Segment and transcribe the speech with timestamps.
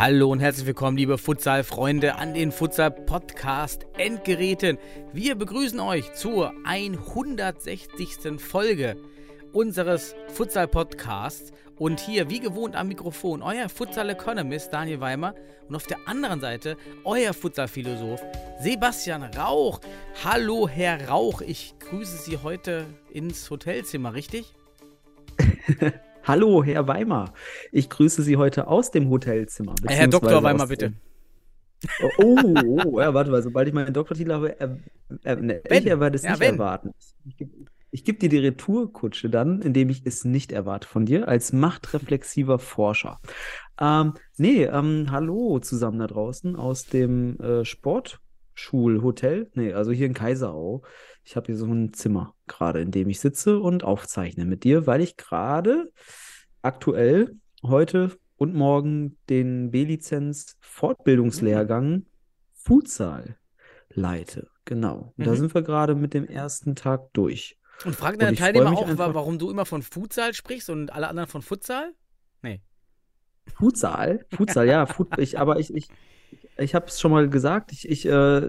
[0.00, 4.78] Hallo und herzlich willkommen, liebe Futsal-Freunde, an den Futsal-Podcast-Endgeräten.
[5.12, 8.40] Wir begrüßen euch zur 160.
[8.40, 8.96] Folge
[9.52, 11.52] unseres Futsal-Podcasts.
[11.76, 15.34] Und hier, wie gewohnt, am Mikrofon euer Futsal-Economist Daniel Weimer
[15.68, 18.22] und auf der anderen Seite euer Futsal-Philosoph
[18.58, 19.82] Sebastian Rauch.
[20.24, 24.54] Hallo, Herr Rauch, ich grüße Sie heute ins Hotelzimmer, richtig?
[26.24, 27.32] Hallo, Herr Weimar.
[27.72, 29.74] Ich grüße Sie heute aus dem Hotelzimmer.
[29.86, 30.44] Äh, Herr Dr.
[30.44, 30.90] aus bitte.
[30.90, 30.96] dem-
[32.18, 34.76] Oh, oh, oh, ja, warte mal, sobald ich meinen Doktortitel habe, er,
[35.22, 36.54] er, ne, ich erwarte es Ja, nicht wenn.
[36.54, 36.90] erwarten.
[37.26, 37.50] Ich gebe
[37.90, 43.18] geb dir die Retourkutsche dann, indem ich es nicht erwarte von dir, als machtreflexiver Forscher.
[43.80, 49.50] Ähm, nee, ähm, hallo zusammen da draußen aus dem äh, Sportschulhotel.
[49.54, 50.82] Nee, also hier in Kaiserau.
[51.24, 54.86] Ich habe hier so ein Zimmer gerade, in dem ich sitze und aufzeichne mit dir,
[54.86, 55.92] weil ich gerade
[56.62, 62.06] aktuell heute und morgen den B-Lizenz Fortbildungslehrgang
[62.54, 63.36] Futsal
[63.90, 64.48] leite.
[64.64, 65.14] Genau.
[65.16, 65.36] Und da Mhm.
[65.36, 67.58] sind wir gerade mit dem ersten Tag durch.
[67.84, 71.08] Und fragen Und deine Teilnehmer auch, einfach- warum du immer von Futsal sprichst und alle
[71.08, 71.92] anderen von Futsal?
[72.42, 72.60] Nee.
[73.54, 74.24] Futsal?
[74.34, 74.86] Futsal, ja.
[74.86, 75.88] Fut ich, aber ich, ich,
[76.58, 78.48] ich habe es schon mal gesagt, ich, ich äh,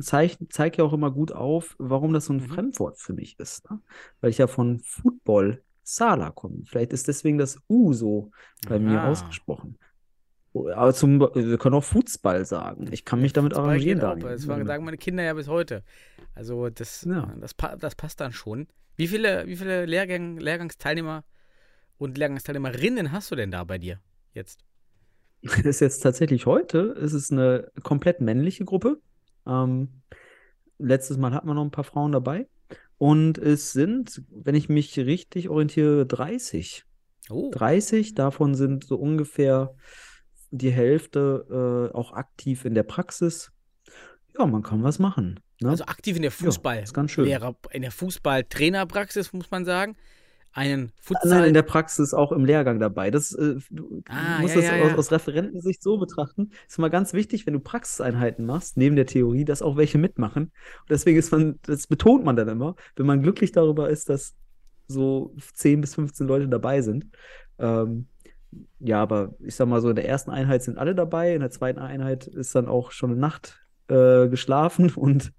[0.00, 2.48] zeige zeig ja auch immer gut auf, warum das so ein Mhm.
[2.48, 3.70] Fremdwort für mich ist.
[3.70, 3.80] Ne?
[4.20, 6.62] Weil ich ja von Football Sala komme.
[6.64, 8.30] Vielleicht ist deswegen das U so
[8.68, 9.08] bei mir Ah.
[9.08, 9.78] ausgesprochen.
[10.54, 12.88] Aber zum, wir können auch Fußball sagen.
[12.92, 14.18] Ich kann mich damit Fußball arrangieren, auch.
[14.18, 15.82] Das sagen sagen meine Kinder ja bis heute.
[16.34, 17.34] Also das, Ja.
[17.40, 18.68] das, das passt dann schon.
[18.96, 21.24] Wie viele, wie viele Lehrgang, Lehrgangsteilnehmer
[21.96, 23.98] und Lehrgangsteilnehmerinnen hast du denn da bei dir
[24.34, 24.60] jetzt?
[25.42, 29.00] Das ist jetzt tatsächlich heute, es ist eine komplett männliche Gruppe.
[29.46, 30.02] Ähm,
[30.78, 32.48] letztes Mal hatten wir noch ein paar Frauen dabei.
[32.98, 36.84] Und es sind, wenn ich mich richtig orientiere, 30.
[37.30, 39.74] Oh, 30, davon sind so ungefähr
[40.50, 43.50] die Hälfte äh, auch aktiv in der Praxis.
[44.38, 45.40] Ja, man kann was machen.
[45.60, 45.70] Ne?
[45.70, 47.24] also aktiv in der Fußball, ist ganz schön.
[47.24, 49.96] Lehrer, in der Fußball-Trainerpraxis muss man sagen.
[50.54, 51.30] Einen Futsal.
[51.40, 53.10] Nein, in der Praxis auch im Lehrgang dabei.
[53.10, 54.96] Das, äh, du Ah, musst ja, das ja, aus, ja.
[54.98, 56.50] aus Referentensicht so betrachten.
[56.68, 60.44] Ist immer ganz wichtig, wenn du Praxiseinheiten machst, neben der Theorie, dass auch welche mitmachen.
[60.44, 64.34] Und deswegen ist man, das betont man dann immer, wenn man glücklich darüber ist, dass
[64.88, 67.06] so 10 bis 15 Leute dabei sind.
[67.58, 68.08] Ähm,
[68.80, 71.50] ja, aber ich sag mal so, in der ersten Einheit sind alle dabei, in der
[71.50, 75.32] zweiten Einheit ist dann auch schon eine Nacht äh, geschlafen und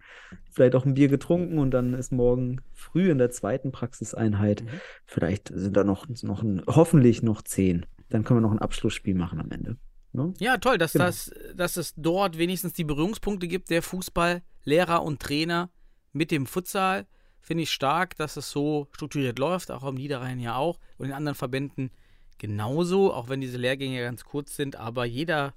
[0.51, 4.67] vielleicht auch ein Bier getrunken und dann ist morgen früh in der zweiten Praxiseinheit, Mhm.
[5.05, 7.85] vielleicht sind da noch, noch ein, hoffentlich noch zehn.
[8.09, 9.77] Dann können wir noch ein Abschlussspiel machen am Ende.
[10.11, 10.33] Ne?
[10.39, 11.05] Ja, toll, dass, Genau.
[11.05, 15.71] das, dass es dort wenigstens die Berührungspunkte gibt, der Fußball, Lehrer und Trainer
[16.11, 17.07] mit dem Futsal.
[17.41, 21.13] Finde ich stark, dass es so strukturiert läuft, auch am Niederrhein ja auch und in
[21.13, 21.89] anderen Verbänden
[22.37, 25.53] genauso, auch wenn diese Lehrgänge ganz kurz sind, aber jeder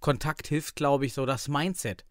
[0.00, 2.04] Kontakt hilft, glaube ich, so das Mindset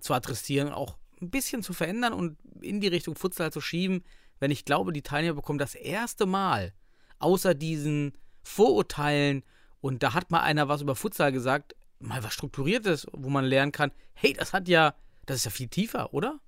[0.00, 4.02] zu adressieren, auch ein bisschen zu verändern und in die Richtung Futsal zu schieben,
[4.40, 6.72] wenn ich glaube, die Teilnehmer bekommen das erste Mal
[7.18, 8.12] außer diesen
[8.42, 9.42] Vorurteilen
[9.80, 13.72] und da hat mal einer was über Futsal gesagt, mal was Strukturiertes, wo man lernen
[13.72, 14.94] kann, hey, das hat ja,
[15.26, 16.40] das ist ja viel tiefer, oder?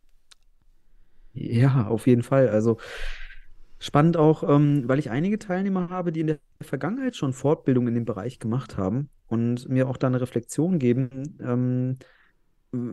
[1.33, 2.49] Ja, auf jeden Fall.
[2.49, 2.78] Also
[3.78, 7.95] spannend auch, ähm, weil ich einige Teilnehmer habe, die in der Vergangenheit schon Fortbildung in
[7.95, 11.99] dem Bereich gemacht haben und mir auch da eine Reflexion geben, ähm,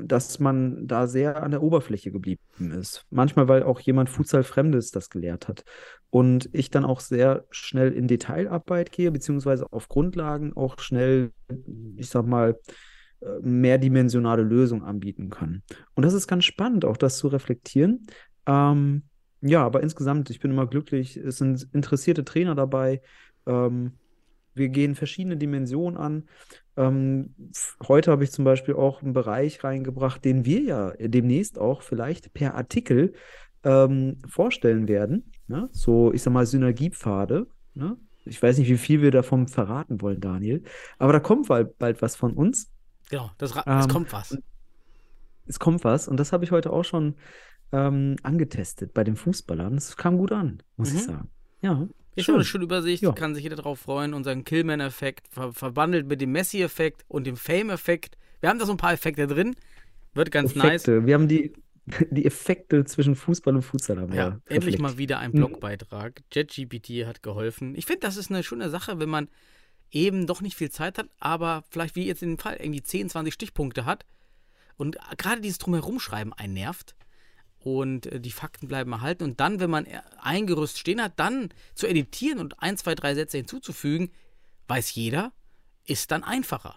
[0.07, 3.05] dass man da sehr an der Oberfläche geblieben ist.
[3.09, 5.63] Manchmal, weil auch jemand Futsal-Fremdes das gelehrt hat.
[6.09, 11.31] Und ich dann auch sehr schnell in Detailarbeit gehe, beziehungsweise auf Grundlagen auch schnell,
[11.95, 12.59] ich sag mal,
[13.21, 15.63] äh, mehrdimensionale Lösungen anbieten kann.
[15.95, 18.05] Und das ist ganz spannend, auch das zu reflektieren.
[18.45, 19.03] Ähm,
[19.41, 21.17] ja, aber insgesamt, ich bin immer glücklich.
[21.17, 23.01] Es sind interessierte Trainer dabei.
[23.45, 23.93] Ähm,
[24.55, 26.23] wir gehen verschiedene Dimensionen an.
[26.75, 27.35] Ähm,
[27.87, 32.33] heute habe ich zum Beispiel auch einen Bereich reingebracht, den wir ja demnächst auch vielleicht
[32.33, 33.13] per Artikel
[33.63, 35.31] ähm, vorstellen werden.
[35.47, 35.69] Ne?
[35.71, 37.47] So, ich sag mal, Synergiepfade.
[37.75, 37.97] Ne?
[38.25, 40.63] Ich weiß nicht, wie viel wir davon verraten wollen, Daniel.
[40.97, 42.71] Aber da kommt bald, bald was von uns.
[43.09, 44.37] Genau, das, ra- es Ähm, kommt was.
[45.45, 46.07] Es kommt was.
[46.07, 47.15] Und das habe ich heute auch schon
[47.71, 49.75] ähm, angetestet bei den Fußballern.
[49.75, 51.11] Das kam gut an, muss ich Mhm.
[51.11, 51.29] sagen.
[51.61, 52.33] Ja, Ist schön.
[52.33, 53.11] schon eine schöne Übersicht, Ja.
[53.11, 54.13] kann sich jeder drauf freuen.
[54.13, 58.17] Unseren Killman-Effekt ver verbandelt mit dem Messi-Effekt und dem Fame-Effekt.
[58.39, 59.55] Wir haben da so ein paar Effekte drin.
[60.13, 60.83] Wird ganz nice.
[60.87, 61.05] Effekte.
[61.05, 61.53] Wir haben die
[62.11, 65.31] die Effekte zwischen Fußball und Futsal haben Ja, wir endlich mal wieder ein.
[65.33, 66.21] Blogbeitrag.
[66.31, 67.75] JetGPT hat geholfen.
[67.75, 69.27] Ich finde, das ist eine schöne Sache, wenn man
[69.91, 73.09] eben doch nicht viel Zeit hat, aber vielleicht wie jetzt in dem Fall irgendwie 10,
[73.09, 74.05] 20 Stichpunkte hat
[74.77, 76.95] und gerade dieses Drumherumschreiben einen nervt
[77.63, 81.13] und äh, die Fakten bleiben erhalten und dann, wenn man äh, ein Gerüst stehen hat,
[81.17, 84.11] dann zu editieren und ein, zwei, drei Sätze hinzuzufügen,
[84.67, 85.31] weiß jeder,
[85.85, 86.75] ist dann einfacher.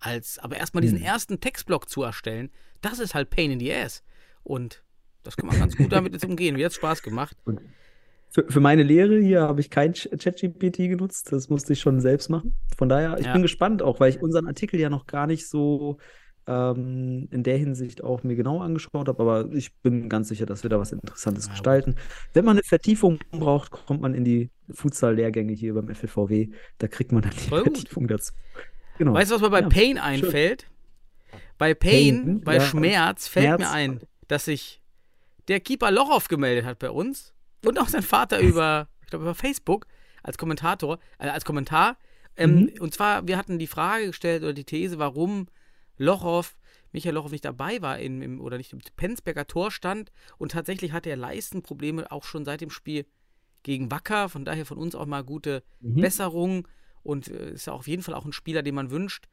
[0.00, 1.04] Als aber erstmal diesen Hm.
[1.04, 2.50] ersten Textblock zu erstellen,
[2.80, 4.04] das ist halt Pain in the Ass.
[4.44, 4.84] Und
[5.24, 6.54] das kann man ganz gut damit jetzt umgehen.
[6.54, 7.36] Mir hat Spaß gemacht.
[8.30, 11.32] Für, für meine Lehre hier habe ich kein Ch- ChatGPT genutzt.
[11.32, 12.54] Das musste ich schon selbst machen.
[12.76, 13.32] Von daher, ich Ja.
[13.32, 15.98] bin gespannt auch, weil ich unseren Artikel ja noch gar nicht so
[16.48, 19.20] ähm, in der Hinsicht auch mir genau angeschaut habe.
[19.22, 21.94] Aber ich bin ganz sicher, dass wir da was Interessantes Ja, gestalten.
[22.32, 26.48] Wenn man eine Vertiefung braucht, kommt man in die Futsal-Lehrgänge hier beim FLVW.
[26.78, 27.76] Da kriegt man dann die Voll gut.
[27.78, 28.32] Vertiefung dazu.
[28.96, 29.14] Genau.
[29.14, 30.66] Weißt du, was mir bei Ja, Pain einfällt?
[31.58, 32.60] Bei Pain, Pain, bei ja.
[32.60, 33.60] Schmerz fällt Schmerz.
[33.60, 34.80] mir ein, dass sich
[35.48, 37.32] der Keeper Lochow gemeldet hat bei uns
[37.64, 39.86] und auch sein Vater über, ich glaube, über Facebook
[40.22, 41.96] als Kommentator, äh, als Kommentar.
[42.36, 42.70] Ähm, Mhm.
[42.80, 45.48] Und zwar, wir hatten die Frage gestellt oder die These, warum
[45.98, 46.44] Lochow,
[46.92, 50.92] Michael Lochow nicht dabei war in, im, oder nicht im Penzberger Tor stand und tatsächlich
[50.92, 53.06] hatte er Leistenprobleme auch schon seit dem Spiel
[53.62, 56.00] gegen Wacker, von daher von uns auch mal gute Mhm.
[56.00, 56.68] Besserung
[57.02, 59.28] und äh, ist ja auf jeden Fall auch ein Spieler, den man wünscht,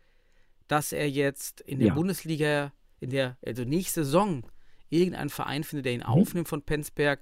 [0.67, 1.93] dass er jetzt in der Ja.
[1.93, 4.43] Bundesliga, in der, also nächste Saison,
[4.89, 6.05] irgendeinen Verein findet, der ihn Mhm.
[6.05, 7.21] aufnimmt von Penzberg.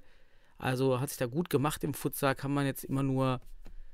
[0.58, 3.40] Also hat sich da gut gemacht im Futsal, kann man jetzt immer nur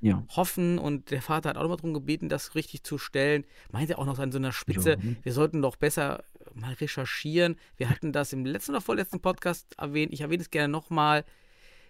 [0.02, 0.24] Ja.
[0.34, 3.44] hoffen und der Vater hat auch nochmal darum gebeten, das richtig zu stellen.
[3.70, 4.98] Meinte auch noch an so einer Spitze, Ja.
[5.22, 6.24] wir sollten doch besser
[6.54, 7.56] mal recherchieren.
[7.76, 10.12] Wir hatten das im letzten oder vorletzten Podcast erwähnt.
[10.12, 11.24] Ich erwähne es gerne nochmal.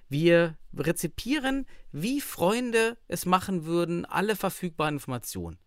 [0.08, 5.58] Wir rezipieren, wie Freunde es machen würden, alle verfügbaren Informationen.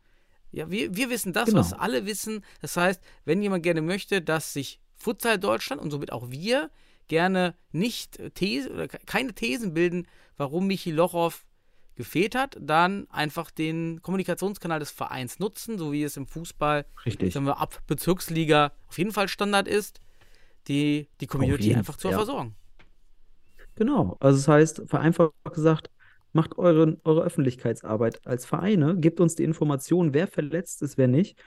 [0.51, 1.59] Ja, wir, wir wissen das, Genau.
[1.61, 2.43] was alle wissen.
[2.61, 6.69] Das heißt, wenn jemand gerne möchte, dass sich Futsal Deutschland und somit auch wir
[7.07, 10.07] gerne nicht These oder ke- keine Thesen bilden,
[10.37, 11.33] warum Michi Lochow
[11.95, 17.33] gefehlt hat, dann einfach den Kommunikationskanal des Vereins nutzen, so wie es im Fußball, Richtig.
[17.33, 19.99] sagen wir ab Bezirksliga auf jeden Fall Standard ist,
[20.67, 22.15] die, die Community jeden einfach zu ja.
[22.15, 22.55] versorgen.
[23.75, 24.17] Genau.
[24.19, 25.89] Also das heißt, vereinfacht gesagt,
[26.31, 31.37] macht eure, eure Öffentlichkeitsarbeit als Vereine, gebt uns die Information, wer verletzt ist, wer nicht.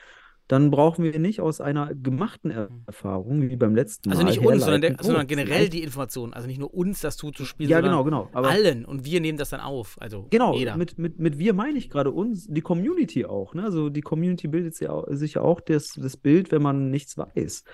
[0.49, 4.31] Dann brauchen wir nicht aus einer gemachten Er- Erfahrung, wie beim letzten Also Mal.
[4.31, 6.33] nicht uns, sondern, der, sondern oh, generell die Informationen.
[6.35, 8.29] Also nicht nur uns das zuzuspielen, Ja, genau, genau.
[8.33, 8.85] Aber allen.
[8.85, 9.97] Und wir nehmen das dann auf.
[10.01, 10.77] Also Genau, jeder.
[10.77, 13.55] mit, mit, mit wir meine ich gerade uns, die Community auch.
[13.55, 13.65] Ne?
[13.65, 16.91] Also die Community bildet sich ja auch, sich ja auch das, das Bild, wenn man
[16.91, 17.65] nichts weiß.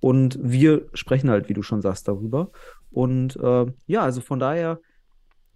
[0.00, 2.50] Und wir sprechen halt, wie du schon sagst, darüber.
[2.90, 4.80] Und äh, ja, also von daher,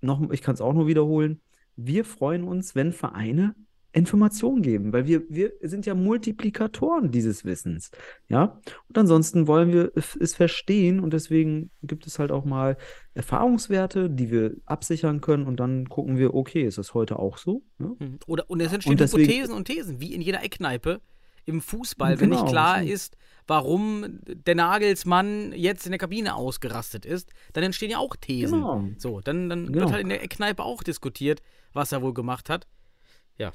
[0.01, 1.43] noch, ich kann es auch nur wiederholen,
[1.77, 3.55] wir freuen uns, wenn Vereine
[3.95, 7.91] Informationen geben, weil wir, wir sind ja Multiplikatoren dieses Wissens.
[8.29, 8.59] Ja,
[8.89, 12.77] und ansonsten wollen wir es verstehen und deswegen gibt es halt auch mal
[13.15, 17.63] Erfahrungswerte, die wir absichern können und dann gucken wir, okay, ist das heute auch so?
[17.79, 17.95] Ne?
[17.99, 18.19] Mhm.
[18.27, 21.01] Oder, und es entstehen Und deswegen- Hypothesen und Thesen, wie in jeder Eckkneipe
[21.45, 22.89] im Fußball, wenn Genau, nicht klar so.
[22.89, 23.17] ist,
[23.47, 28.61] warum der Nagelsmann jetzt in der Kabine ausgerastet ist, dann entstehen ja auch Thesen.
[28.61, 28.85] Genau.
[28.97, 29.81] So, dann, dann Genau.
[29.81, 31.43] wird halt in der Eckkneipe auch diskutiert,
[31.73, 32.67] was er wohl gemacht hat.
[33.39, 33.51] Ja,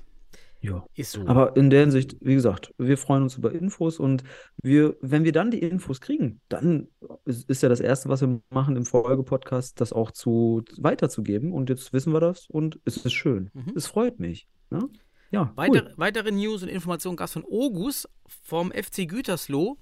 [0.62, 0.86] Ja.
[0.95, 1.25] ist so.
[1.27, 4.24] Aber in der Hinsicht, wie gesagt, wir freuen uns über Infos und
[4.57, 6.88] wir, wenn wir dann die Infos kriegen, dann
[7.25, 11.52] ist, ja das Erste, was wir machen im Folgepodcast, das auch zu weiterzugeben.
[11.52, 13.49] Und jetzt wissen wir das und es ist schön.
[13.54, 13.73] Mhm.
[13.76, 14.47] Es freut mich.
[14.69, 14.90] Ne?
[15.31, 15.94] Ja, Weitere, cool.
[15.97, 18.07] weitere News und Informationen gab es von Ogus
[18.44, 19.78] vom FC Gütersloh.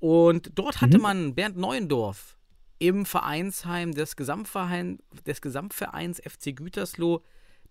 [0.00, 1.02] Und dort hatte Mhm.
[1.02, 2.38] man Bernd Neuendorf
[2.78, 7.22] im Vereinsheim des, Gesamtverein, des Gesamtvereins FC Gütersloh,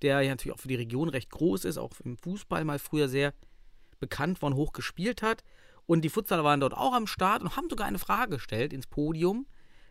[0.01, 3.07] der ja natürlich auch für die Region recht groß ist, auch im Fußball mal früher
[3.09, 3.33] sehr
[3.99, 5.43] bekannt war und hoch gespielt hat.
[5.85, 8.87] Und die Futsaler waren dort auch am Start und haben sogar eine Frage gestellt ins
[8.87, 9.47] Podium,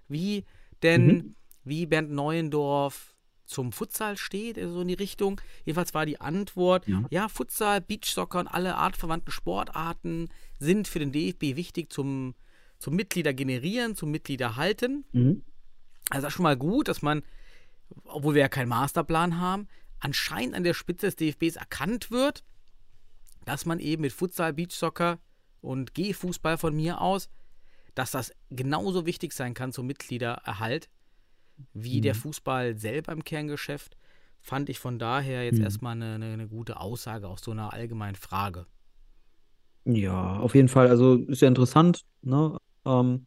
[0.08, 0.44] wie
[0.82, 1.34] denn, Mhm.
[1.64, 3.14] wie Bernd Neuendorf
[3.46, 5.40] zum Futsal steht, also so in die Richtung.
[5.64, 7.04] Jedenfalls war die Antwort, Ja.
[7.10, 12.34] ja, Futsal, Beachsoccer und alle artverwandten Sportarten sind für den DFB wichtig zum,
[12.78, 15.04] zum Mitglieder generieren, zum Mitglieder halten.
[15.12, 15.42] Mhm.
[16.10, 17.22] Also das ist schon mal gut, dass man,
[18.04, 19.68] obwohl wir ja keinen Masterplan haben,
[20.06, 22.44] anscheinend an der Spitze des DFBs erkannt wird,
[23.44, 25.18] dass man eben mit Futsal, Beachsoccer
[25.60, 27.28] und Gehfußball von mir aus,
[27.96, 30.88] dass das genauso wichtig sein kann zum Mitgliedererhalt
[31.75, 33.96] wie der Fußball selber im Kerngeschäft,
[34.40, 35.64] fand ich von daher jetzt Mhm.
[35.64, 38.66] erstmal eine, eine, eine gute Aussage aus so einer allgemeinen Frage.
[39.84, 40.88] Ja, auf jeden Fall.
[40.88, 42.58] Also ist ja interessant, ne?
[42.84, 43.26] Ähm,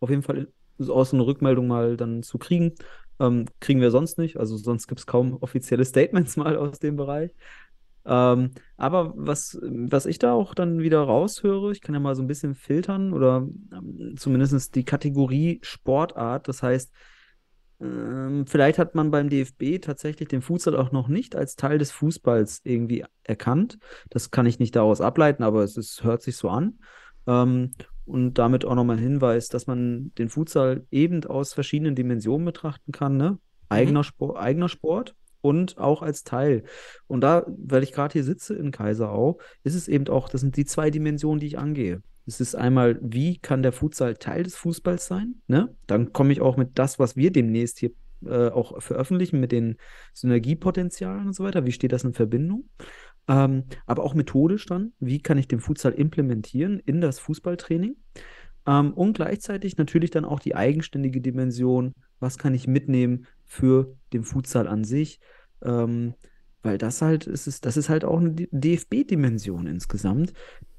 [0.00, 2.74] auf jeden Fall ist aus so eine Rückmeldung mal dann zu kriegen.
[3.18, 4.38] Ähm, kriegen wir sonst nicht.
[4.38, 7.32] Also sonst gibt es kaum offizielle Statements mal aus dem Bereich.
[8.04, 12.22] Ähm, aber was, was ich da auch dann wieder raushöre, ich kann ja mal so
[12.22, 16.46] ein bisschen filtern oder ähm, zumindest die Kategorie Sportart.
[16.46, 16.92] Das heißt,
[17.80, 21.90] ähm, vielleicht hat man beim DFB tatsächlich den Futsal auch noch nicht als Teil des
[21.90, 23.78] Fußballs irgendwie erkannt.
[24.08, 26.78] Das kann ich nicht daraus ableiten, aber es ist, hört sich so an.
[27.26, 27.72] Ähm,
[28.06, 32.92] und damit auch nochmal ein Hinweis, dass man den Futsal eben aus verschiedenen Dimensionen betrachten
[32.92, 33.16] kann.
[33.16, 33.38] Ne?
[33.68, 36.64] Eigener, Sport, eigener Sport und auch als Teil.
[37.06, 40.56] Und da, weil ich gerade hier sitze in Kaiserau, ist es eben auch, das sind
[40.56, 42.02] die zwei Dimensionen, die ich angehe.
[42.26, 45.36] Es ist einmal, wie kann der Futsal Teil des Fußballs sein?
[45.46, 45.74] Ne?
[45.86, 47.90] Dann komme ich auch mit das, was wir demnächst hier
[48.24, 49.76] äh, auch veröffentlichen, mit den
[50.14, 51.66] Synergiepotenzialen und so weiter.
[51.66, 52.68] Wie steht das in Verbindung?
[53.28, 57.96] Ähm, aber auch methodisch dann, wie kann ich den Futsal implementieren in das Fußballtraining?
[58.66, 64.24] Ähm, und gleichzeitig natürlich dann auch die eigenständige Dimension, was kann ich mitnehmen für den
[64.24, 65.20] Futsal an sich?
[65.62, 66.14] Ähm,
[66.62, 70.32] weil das halt, ist, ist, das ist halt auch eine DFB-Dimension insgesamt.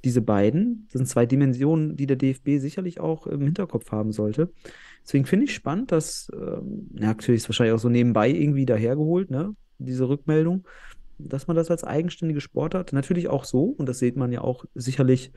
[0.03, 4.51] Diese beiden sind zwei Dimensionen, die der DFB sicherlich auch im Hinterkopf haben sollte.
[5.03, 9.31] Deswegen finde ich spannend, dass, ähm, ja, natürlich ist wahrscheinlich auch so nebenbei irgendwie dahergeholt,
[9.31, 10.67] ne, diese Rückmeldung,
[11.17, 12.93] dass man das als eigenständige Sport hat.
[12.93, 15.31] Natürlich auch so, und das sieht man ja auch sicherlich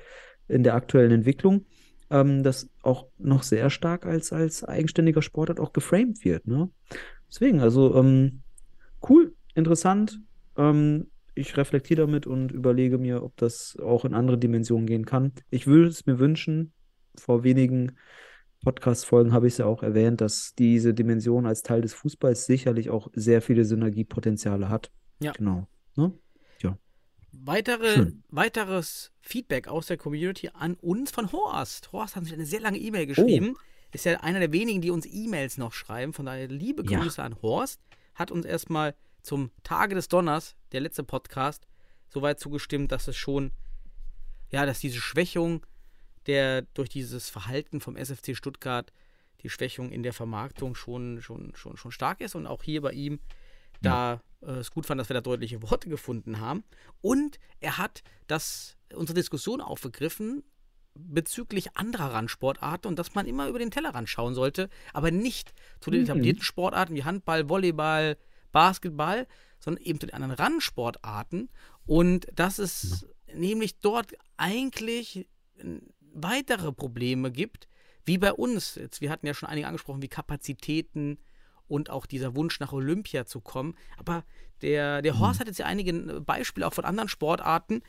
[0.49, 1.67] in der aktuellen Entwicklung,
[2.11, 6.47] ähm, das auch noch sehr stark als, als eigenständiger Sportart auch geframed wird.
[6.47, 6.71] Ne?
[7.29, 8.43] Deswegen, also ähm,
[9.09, 10.21] cool, interessant.
[10.57, 15.33] Ähm, ich reflektiere damit und überlege mir, ob das auch in andere Dimensionen gehen kann.
[15.51, 16.73] Ich würde es mir wünschen,
[17.17, 17.93] vor wenigen
[18.63, 22.91] Podcast-Folgen habe ich es ja auch erwähnt, dass diese Dimension als Teil des Fußballs sicherlich
[22.91, 24.91] auch sehr viele Synergiepotenziale hat.
[25.21, 25.33] Ja.
[25.33, 25.67] Genau.
[25.97, 26.13] Ne?
[27.33, 28.23] Weitere, Schön.
[28.29, 31.93] weiteres Feedback aus der Community an uns von Horst.
[31.93, 33.57] Horst hat uns eine sehr lange E-Mail geschrieben.
[33.93, 36.13] Ist ja einer der wenigen, die uns E-Mails noch schreiben.
[36.13, 37.01] Von daher liebe Ja.
[37.01, 37.81] Grüße an Horst.
[38.15, 41.67] Hat uns erstmal zum Tage des Donners, der letzte Podcast,
[42.09, 43.53] soweit zugestimmt, dass es schon,
[44.51, 45.65] ja, dass diese Schwächung
[46.27, 48.93] der durch dieses Verhalten vom SFC Stuttgart,
[49.43, 52.93] die Schwächung in der Vermarktung schon, schon, schon, schon stark ist und auch hier bei
[52.93, 53.21] ihm
[53.83, 56.65] da äh, es gut fand, dass wir da deutliche Worte gefunden haben.
[57.01, 60.43] Und er hat das, unsere Diskussion aufgegriffen
[60.95, 65.91] bezüglich anderer Randsportarten und dass man immer über den Tellerrand schauen sollte, aber nicht zu
[65.91, 66.07] den Mhm.
[66.07, 68.17] etablierten Sportarten wie Handball, Volleyball,
[68.53, 69.27] Basketball,
[69.61, 71.49] sondern eben zu den anderen Randsportarten.
[71.87, 75.29] Und dass es nämlich dort eigentlich
[76.13, 77.69] weitere Probleme gibt,
[78.05, 78.75] wie bei uns.
[78.75, 81.19] Jetzt, wir hatten ja schon einige angesprochen, wie Kapazitäten
[81.71, 83.75] und auch dieser Wunsch nach Olympia zu kommen.
[83.97, 84.25] Aber
[84.61, 87.83] der, der Horst hat jetzt ja einige äh, Beispiele auch von anderen Sportarten.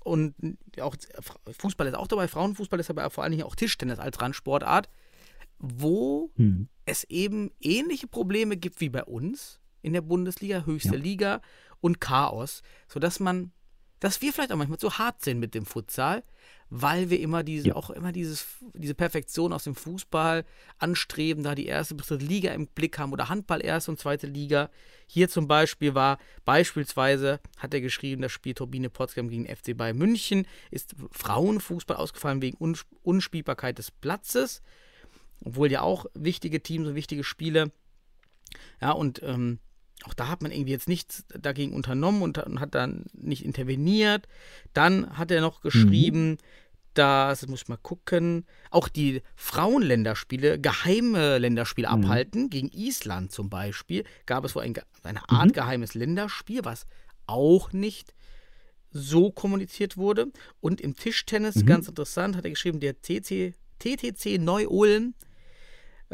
[0.00, 0.34] Und
[0.80, 0.94] auch
[1.58, 4.90] Fußball ist auch dabei, Frauenfußball ist aber vor allen Dingen auch Tischtennis als Randsportart,
[5.58, 6.68] wo Hm.
[6.84, 11.02] es eben ähnliche Probleme gibt wie bei uns in der Bundesliga, höchste Ja.
[11.02, 11.40] Liga
[11.80, 13.52] und Chaos, sodass man,
[14.04, 16.22] dass wir vielleicht auch manchmal zu hart sind mit dem Futsal,
[16.68, 17.74] weil wir immer diese, Ja.
[17.76, 20.44] auch immer dieses, diese Perfektion aus dem Fußball
[20.78, 24.26] anstreben, da die erste bis dritte Liga im Blick haben oder Handball erste und zweite
[24.26, 24.68] Liga.
[25.06, 29.96] Hier zum Beispiel war beispielsweise, hat er geschrieben, das Spiel Turbine Potsdam gegen FC Bayern
[29.96, 34.60] München ist Frauenfußball ausgefallen wegen Uns Unspielbarkeit des Platzes
[35.46, 37.70] obwohl ja auch wichtige Teams und wichtige Spiele.
[38.80, 39.58] Ja, und ähm,
[40.06, 44.26] auch da hat man irgendwie jetzt nichts dagegen unternommen und, und hat dann nicht interveniert.
[44.72, 46.38] Dann hat er noch geschrieben,
[46.94, 52.04] dass, jetzt muss ich mal gucken, auch die Frauenländerspiele, geheime Länderspiele Mhm.
[52.04, 55.52] abhalten, gegen Island zum Beispiel, gab es wohl ein, eine Art Mhm.
[55.52, 56.86] geheimes Länderspiel, was
[57.26, 58.14] auch nicht
[58.92, 60.26] so kommuniziert wurde.
[60.60, 61.66] Und im Tischtennis, Mhm.
[61.66, 65.14] ganz interessant, hat er geschrieben, der TC, TTC Neu-Ulm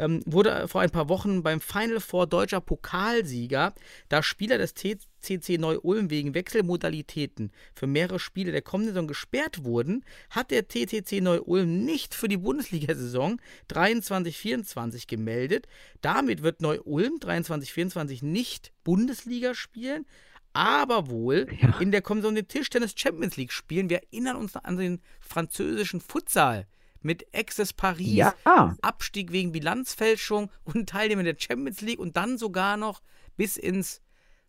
[0.01, 3.73] ähm, wurde vor ein paar Wochen beim Final Four deutscher Pokalsieger,
[4.09, 10.03] da Spieler des TCC Neu-Ulm wegen Wechselmodalitäten für mehrere Spiele der kommenden Saison gesperrt wurden,
[10.31, 13.39] hat der TTC Neu-Ulm nicht für die Bundesliga-Saison
[13.71, 15.67] 23-24 gemeldet.
[16.01, 20.07] Damit wird Neu-Ulm 23-24 nicht Bundesliga spielen,
[20.53, 21.77] aber wohl Ja.
[21.79, 23.89] in der kommenden Tischtennis Champions League spielen.
[23.89, 26.65] Wir erinnern uns noch an den französischen Futsal
[27.01, 28.13] mit Access Paris.
[28.13, 28.33] Ja,
[28.81, 33.01] Abstieg wegen Bilanzfälschung und Teilnehmer der Champions League und dann sogar noch
[33.37, 34.01] bis ins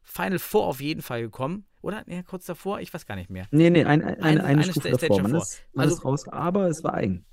[0.02, 1.64] Final Four auf jeden Fall gekommen.
[1.80, 2.04] Oder?
[2.09, 3.47] Ja, kurz davor, ich weiß gar nicht mehr.
[3.50, 5.23] nee, nee, ein, ein, Eine- eine, eine Stufe davor.
[5.23, 7.25] Man ist, man Also- ist raus, aber es war eigen.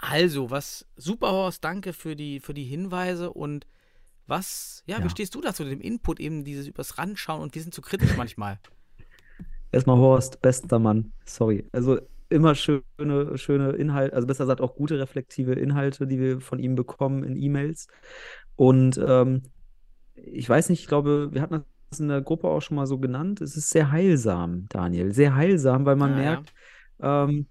[0.00, 3.66] Also, was super Horst, danke für die, für die Hinweise und
[4.26, 5.08] was, ja, wie Ja.
[5.08, 8.14] stehst du dazu, dem Input eben dieses übers Rand schauen und wir sind zu kritisch
[8.16, 8.60] manchmal.
[9.72, 11.12] Erstmal Horst, bester Mann.
[11.24, 11.66] Sorry.
[11.72, 16.58] Also immer schöne, schöne Inhalte, also besser gesagt auch gute reflektive Inhalte, die wir von
[16.58, 17.88] ihm bekommen in E-Mails.
[18.56, 19.42] Und ähm,
[20.14, 22.98] ich weiß nicht, ich glaube, wir hatten es in der Gruppe auch schon mal so
[22.98, 23.40] genannt.
[23.40, 25.12] Es ist sehr heilsam, Daniel.
[25.12, 26.16] Sehr heilsam, weil man ja.
[26.16, 26.52] merkt,
[27.00, 27.46] ähm,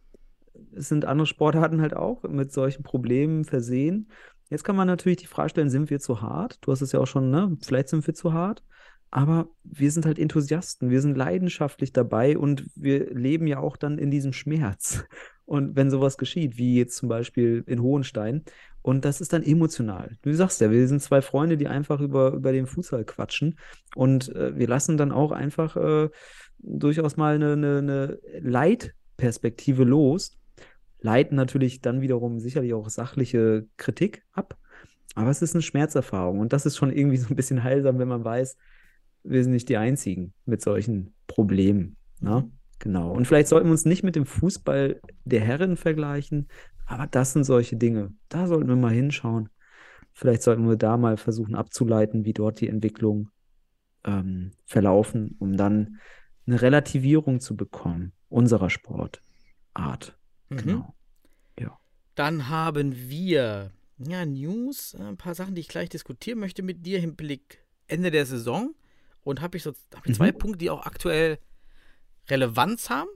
[0.75, 4.10] es sind andere Sportarten halt auch mit solchen Problemen versehen.
[4.50, 6.60] Jetzt kann man natürlich die Frage stellen, sind wir zu hart?
[6.62, 7.57] Du hast es ja auch schon, ne?
[7.62, 8.63] Vielleicht sind wir zu hart.
[9.10, 13.98] Aber wir sind halt Enthusiasten, wir sind leidenschaftlich dabei und wir leben ja auch dann
[13.98, 15.06] in diesem Schmerz.
[15.46, 18.44] Und wenn sowas geschieht, wie jetzt zum Beispiel in Hohenstein,
[18.82, 20.18] und das ist dann emotional.
[20.22, 23.58] Du sagst ja, wir sind zwei Freunde, die einfach über, über den Fußball quatschen.
[23.96, 26.10] Und äh, wir lassen dann auch einfach äh,
[26.60, 30.38] durchaus mal eine, eine, eine Leitperspektive los.
[31.02, 34.58] Leiten natürlich dann wiederum sicherlich auch sachliche Kritik ab.
[35.16, 36.40] Aber es ist eine Schmerzerfahrung.
[36.40, 38.56] Und das ist schon irgendwie so ein bisschen heilsam, wenn man weiß,
[39.29, 41.98] wir sind nicht die Einzigen mit solchen Problemen.
[42.19, 42.50] Ne?
[42.79, 43.12] Genau.
[43.12, 46.48] Und vielleicht sollten wir uns nicht mit dem Fußball der Herren vergleichen,
[46.86, 48.13] aber das sind solche Dinge.
[48.29, 49.50] Da sollten wir mal hinschauen.
[50.13, 53.29] Vielleicht sollten wir da mal versuchen abzuleiten, wie dort die Entwicklung
[54.03, 56.00] ähm, verlaufen, um dann
[56.46, 60.17] eine Relativierung zu bekommen unserer Sportart.
[60.50, 60.57] Mhm.
[60.57, 60.98] Genau.
[62.17, 66.98] Dann haben wir ja, News, ein paar Sachen, die ich gleich diskutieren möchte mit dir
[67.00, 68.74] im Blick Ende der Saison.
[69.27, 70.38] Und habe ich so hab ich zwei Mhm.
[70.38, 71.39] Punkte, die auch aktuell
[72.29, 73.10] Relevanz haben.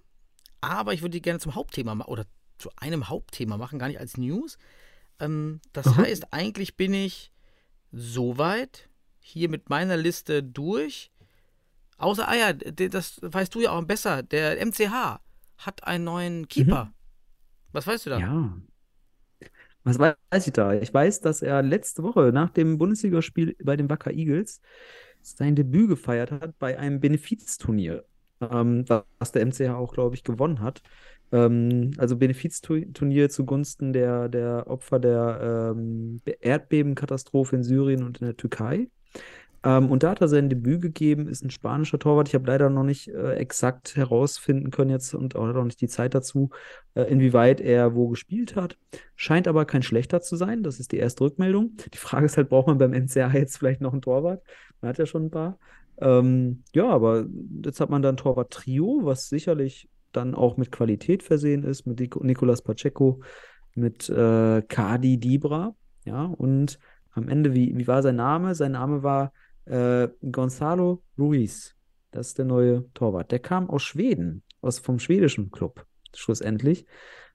[0.62, 2.25] Aber ich würde die gerne zum Hauptthema machen oder
[2.60, 4.58] zu einem Hauptthema machen, gar nicht als News.
[5.20, 5.98] Ähm, das Aha.
[5.98, 7.32] heißt, eigentlich bin ich
[7.91, 8.89] soweit
[9.20, 11.12] hier mit meiner Liste durch.
[11.98, 14.24] Außer, ah ja, das weißt du ja auch besser.
[14.24, 15.20] Der MCH
[15.58, 16.94] hat einen neuen Keeper.
[17.72, 18.20] Was weißt du da?
[18.20, 18.24] Mhm.
[18.24, 18.62] Ja.
[19.84, 20.74] Was weiß ich da?
[20.74, 24.62] Ich weiß, dass er letzte Woche nach dem Bundesligaspiel bei den Wacker Eagles
[25.24, 28.06] sein Debüt gefeiert hat bei einem Benefizturnier,
[28.42, 28.86] ähm,
[29.20, 30.82] was der MCH auch, glaube ich, gewonnen hat.
[31.32, 38.38] Ähm, also Benefizturnier zugunsten der, der Opfer der ähm, Erdbebenkatastrophe in Syrien und in der
[38.38, 38.88] Türkei.
[39.63, 42.27] Ähm, und da hat er sein Debüt gegeben, ist ein spanischer Torwart.
[42.27, 45.88] Ich habe leider noch nicht äh, exakt herausfinden können jetzt und auch noch nicht die
[45.88, 46.50] Zeit dazu,
[46.96, 48.77] äh, inwieweit er wo gespielt hat.
[49.15, 50.63] Scheint aber kein schlechter zu sein.
[50.63, 51.75] Das ist die erste Rückmeldung.
[51.94, 54.41] Die Frage ist halt, braucht man beim MCA jetzt vielleicht noch einen Torwart?
[54.82, 55.60] Man hat ja schon ein paar.
[56.00, 57.27] Ähm, ja, aber
[57.64, 62.24] jetzt hat man dann Torwart-Trio, was sicherlich dann auch mit Qualität versehen ist, mit Nico-
[62.24, 63.22] Nicolas Pacheco,
[63.75, 65.75] mit äh, Kadi Dibra.
[66.03, 66.79] Ja, und
[67.12, 68.55] am Ende, wie, wie war sein Name?
[68.55, 69.31] Sein Name war
[69.72, 71.75] äh, Gonzalo Ruiz.
[72.12, 73.31] Das ist der neue Torwart.
[73.31, 76.86] Der kam aus Schweden, aus vom schwedischen Club, schlussendlich.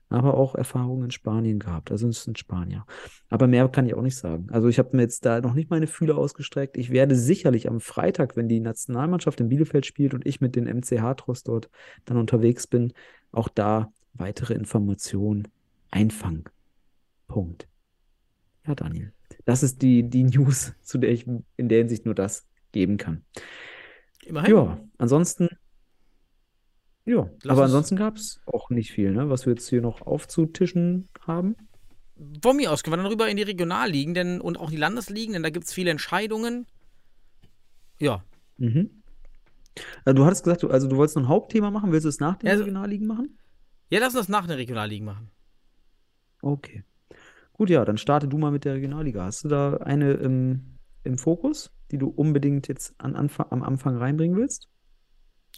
[0.09, 1.91] Aber auch Erfahrungen in Spanien gehabt.
[1.91, 2.85] Also es ist ein Spanier.
[3.29, 4.47] Aber mehr kann ich auch nicht sagen.
[4.51, 6.77] Also ich habe mir jetzt da noch nicht meine Fühler ausgestreckt.
[6.77, 10.63] Ich werde sicherlich am Freitag, wenn die Nationalmannschaft in Bielefeld spielt und ich mit den
[10.65, 11.69] MCH-Trost dort
[12.05, 12.93] dann unterwegs bin,
[13.33, 15.49] auch da weitere Informationen
[15.91, 16.45] einfangen.
[17.27, 17.67] Punkt.
[18.65, 19.16] Ja, Daniel.
[19.47, 23.23] Das ist die, die News, zu der ich in der Hinsicht nur das geben kann.
[24.25, 24.53] Immerhin.
[24.53, 25.47] Ja, ansonsten.
[27.05, 30.01] Ja, Lass aber ansonsten gab es auch nicht viel, ne, was wir jetzt hier noch
[30.01, 31.55] aufzutischen haben.
[32.41, 35.31] Von mir aus können wir dann rüber in die Regionalligen denn, und auch die Landesligen,
[35.31, 36.65] denn da gibt es viele Entscheidungen.
[37.99, 38.23] Ja,
[38.57, 39.01] Mhm.
[40.03, 41.91] Äh, Du hattest gesagt, du, also du wolltest noch ein Hauptthema machen.
[41.93, 43.37] Willst du es nach den also- Regionalligen machen?
[43.89, 45.29] ja, lass uns das nach den Regionalligen machen.
[46.41, 46.83] Okay.
[47.57, 49.25] Gut, ja, dann starte du mal mit der Regionalliga.
[49.25, 53.97] Hast du da eine im, im Fokus, die du unbedingt jetzt an Anfang, am Anfang
[53.97, 54.69] reinbringen willst?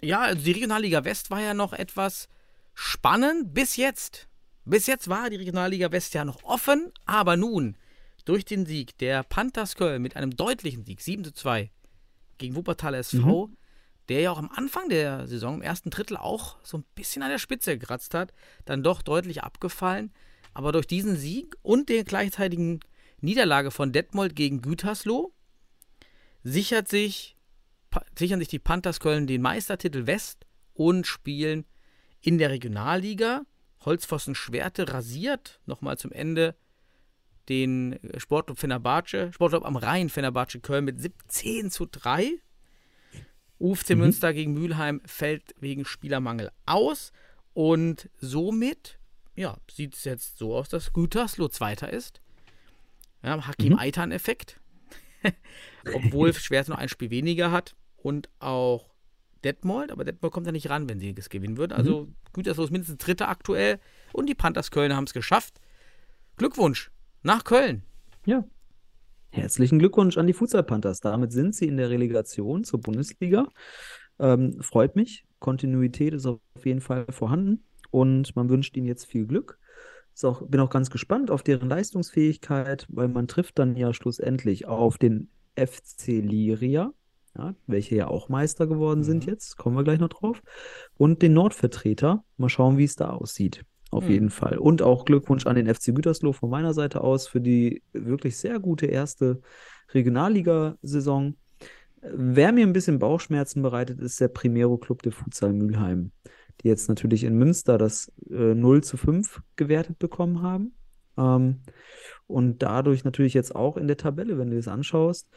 [0.01, 2.29] Ja, also die Regionalliga West war ja noch etwas
[2.73, 4.29] spannend bis jetzt.
[4.63, 7.75] Bis jetzt war die Regionalliga West ja noch offen, aber nun,
[8.23, 11.71] durch den Sieg der Panthers Köln mit einem deutlichen Sieg, 7 zu 2
[12.37, 13.49] gegen Wuppertal SV,
[14.07, 17.29] der ja auch am Anfang der Saison, im ersten Drittel auch so ein bisschen an
[17.29, 18.33] der Spitze gekratzt hat,
[18.65, 20.13] dann doch deutlich abgefallen.
[20.59, 22.81] Aber durch diesen Sieg und der gleichzeitigen
[23.21, 25.31] Niederlage von Detmold gegen Gütersloh
[26.43, 27.37] sichert sich,
[28.17, 31.65] sichern sich die Panthers Köln den Meistertitel West und spielen
[32.19, 33.43] in der Regionalliga.
[33.85, 36.57] Holzpfosten Schwerte rasiert nochmal zum Ende
[37.47, 42.33] den Sportclub Fenerbahce, Sportclub am Rhein Fenerbahce Köln mit 17 zu 3.
[43.59, 43.99] UFC Mhm.
[43.99, 47.13] Münster gegen Mülheim fällt wegen Spielermangel aus
[47.53, 48.98] und somit
[49.39, 52.19] ja, sieht es jetzt so aus, dass Gütersloh Zweiter ist.
[53.23, 53.79] Ja, Hakim Mhm.
[53.79, 54.59] Eitan-Effekt.
[55.93, 58.93] Obwohl Schwerte noch ein Spiel weniger hat und auch
[59.45, 61.71] Detmold, aber Detmold kommt ja nicht ran, wenn sie es gewinnen würden.
[61.71, 63.79] Also Gütersloh ist mindestens Dritter aktuell
[64.11, 65.61] und die Panthers Köln haben es geschafft.
[66.35, 66.91] Glückwunsch
[67.23, 67.83] nach Köln.
[68.25, 68.43] Ja.
[69.31, 70.99] Herzlichen Glückwunsch an die Futsal Panthers.
[70.99, 73.47] Damit sind sie in der Relegation zur Bundesliga.
[74.19, 75.23] Ähm, freut mich.
[75.39, 79.57] Kontinuität ist auf jeden Fall vorhanden und man wünscht ihnen jetzt viel Glück.
[80.21, 84.97] Auch, bin auch ganz gespannt auf deren Leistungsfähigkeit, weil man trifft dann ja schlussendlich auf
[84.97, 86.91] den FC Liria.
[87.37, 89.31] ja, welche ja auch Meister geworden sind Mhm.
[89.31, 90.41] jetzt, kommen wir gleich noch drauf,
[90.97, 92.23] und den Nordvertreter.
[92.37, 93.63] Mal schauen, wie es da aussieht.
[93.91, 94.11] Auf Mhm.
[94.11, 94.57] jeden Fall.
[94.57, 98.59] Und auch Glückwunsch an den FC Gütersloh von meiner Seite aus für die wirklich sehr
[98.59, 99.41] gute erste
[99.93, 101.35] Regionalligasaison.
[102.01, 106.11] Wer mir ein bisschen Bauchschmerzen bereitet, ist der Primero Club de Futsal Mülheim,
[106.63, 110.73] die jetzt natürlich in Münster das äh, 0 zu 5 gewertet bekommen haben.
[111.17, 111.61] Ähm,
[112.27, 115.27] und dadurch natürlich jetzt auch in der Tabelle, wenn du das anschaust,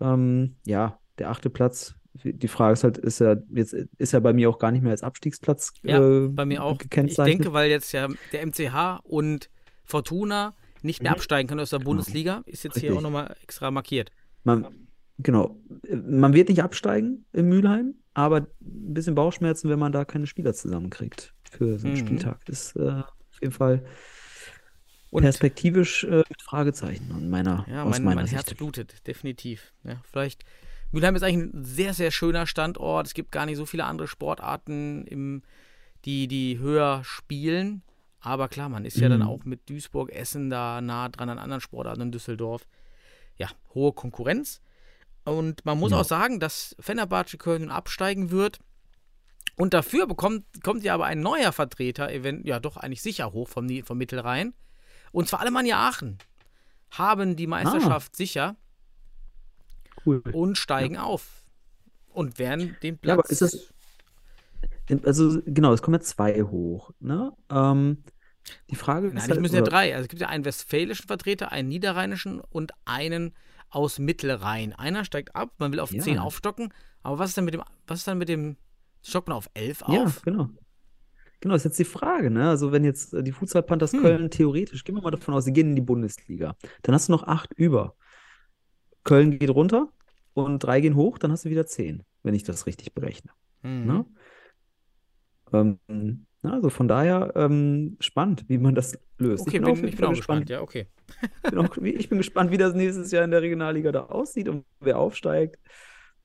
[0.00, 1.94] ähm, ja, der achte Platz.
[2.24, 4.90] Die Frage ist halt, ist er jetzt ist er bei mir auch gar nicht mehr
[4.92, 6.80] als Abstiegsplatz Ja, äh, bei mir auch.
[6.80, 9.50] Ich denke, weil jetzt ja der MCH und
[9.84, 11.16] Fortuna nicht mehr Mhm.
[11.16, 11.90] absteigen können aus der Genau.
[11.90, 13.02] Bundesliga, ist jetzt hier auch Richtig.
[13.02, 14.10] nochmal extra markiert.
[14.44, 14.66] Man,
[15.18, 15.60] genau.
[15.92, 20.54] Man wird nicht absteigen in Mülheim, aber ein bisschen Bauchschmerzen, wenn man da keine Spieler
[20.54, 21.96] zusammenkriegt für so einen Mhm.
[21.96, 22.48] Spieltag.
[22.48, 23.84] Ist äh, auf jeden Fall
[25.10, 28.46] Und perspektivisch äh, mit Fragezeichen an meiner, ja, aus mein, meiner mein Sicht.
[28.46, 29.72] Herz blutet, definitiv.
[29.84, 30.44] Ja, vielleicht.
[30.90, 33.06] Mülheim ist eigentlich ein sehr, sehr schöner Standort.
[33.06, 35.42] Es gibt gar nicht so viele andere Sportarten, im,
[36.04, 37.82] die, die höher spielen.
[38.20, 39.28] Aber klar, man ist ja dann Mhm.
[39.28, 42.66] auch mit Duisburg, Essen da nah dran an anderen Sportarten in Düsseldorf.
[43.36, 44.60] Ja, hohe Konkurrenz.
[45.28, 45.98] Und man muss Ja.
[46.00, 48.58] auch sagen, dass Fenerbahce Köln absteigen wird.
[49.56, 53.48] Und dafür bekommt, kommt ja aber ein neuer Vertreter, event, ja doch eigentlich sicher hoch
[53.48, 54.54] vom, vom Mittelrhein.
[55.10, 56.18] Und zwar Alemannia Aachen
[56.90, 58.56] haben die Meisterschaft sicher
[60.06, 60.22] Cool.
[60.32, 61.42] und steigen auf.
[62.08, 63.18] Und werden den Ja, Platz.
[63.18, 63.72] aber ist das-
[65.04, 66.90] Also, genau, es kommen ja zwei hoch.
[67.00, 67.32] Ne?
[67.50, 68.02] Ähm,
[68.70, 69.92] die Frage Nein, ist es halt, müssen ja drei.
[69.94, 73.34] Also es gibt ja einen westfälischen Vertreter, einen niederrheinischen und einen
[73.70, 74.72] aus Mittelrhein.
[74.72, 76.02] Einer steigt ab, man will auf Ja.
[76.02, 76.72] 10 aufstocken.
[77.02, 78.56] Aber was ist denn mit dem, was ist dann mit dem,
[79.02, 80.22] stockt man auf 11 Ja, auf?
[80.22, 80.48] genau.
[81.40, 82.48] Genau, ist jetzt die Frage, ne?
[82.48, 84.00] Also, wenn jetzt äh, die Futsal Panthers Hm.
[84.02, 87.12] Köln theoretisch, gehen wir mal davon aus, sie gehen in die Bundesliga, dann hast du
[87.12, 87.94] noch acht über.
[89.04, 89.92] Köln geht runter
[90.34, 93.30] und drei gehen hoch, dann hast du wieder zehn, wenn ich das richtig berechne.
[93.62, 93.86] Mhm.
[93.86, 94.04] Ne?
[95.52, 99.42] Ähm, also von daher ähm, spannend, wie man das löst.
[99.42, 100.48] Okay, bin bin, jeden ich bin auch gespannt.
[100.50, 100.86] Ja, okay.
[101.42, 104.64] bin auch, ich bin gespannt, wie das nächstes Jahr in der Regionalliga da aussieht und
[104.80, 105.58] wer aufsteigt.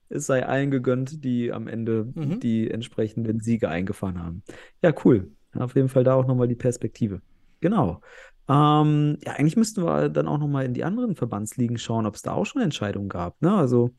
[0.10, 2.40] Es sei allen gegönnt, die am Ende Mhm.
[2.40, 4.44] die entsprechenden Siege eingefahren haben.
[4.84, 5.32] Ja, cool.
[5.56, 7.22] Auf jeden Fall da auch nochmal die Perspektive.
[7.62, 8.02] Genau.
[8.48, 12.22] Ähm, ja, eigentlich müssten wir dann auch nochmal in die anderen Verbandsligen schauen, ob es
[12.22, 13.42] da auch schon Entscheidungen gab.
[13.42, 13.56] Ne?
[13.56, 13.92] Also,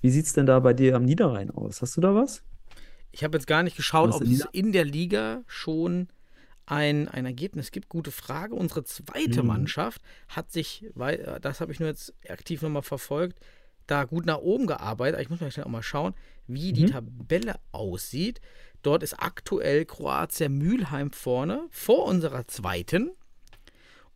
[0.00, 1.82] wie sieht es denn da bei dir am Niederrhein aus?
[1.82, 2.42] Hast du da was?
[3.12, 6.08] Ich habe jetzt gar nicht geschaut, ob es in der Liga schon
[6.66, 7.88] ein, ein Ergebnis gibt.
[7.88, 8.54] Gute Frage.
[8.54, 9.48] Unsere zweite Mhm.
[9.48, 13.38] Mannschaft hat sich, weil äh, das habe ich nur jetzt aktiv nochmal verfolgt,
[13.88, 15.20] da gut nach oben gearbeitet.
[15.20, 16.14] Ich muss mal schnell auch mal schauen,
[16.46, 16.90] wie die Mhm.
[16.92, 18.40] Tabelle aussieht.
[18.82, 23.10] Dort ist aktuell Kroatia Mülheim vorne, vor unserer zweiten.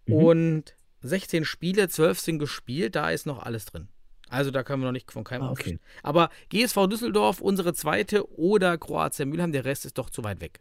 [0.07, 0.15] Mhm.
[0.15, 3.89] Und 16 Spiele, 12 sind gespielt, da ist noch alles drin.
[4.29, 5.79] Also da können wir noch nicht von keinem Ah, okay.
[6.03, 10.61] Aber GSV Düsseldorf, unsere zweite oder Kroatia Mülheim, der Rest ist doch zu weit weg.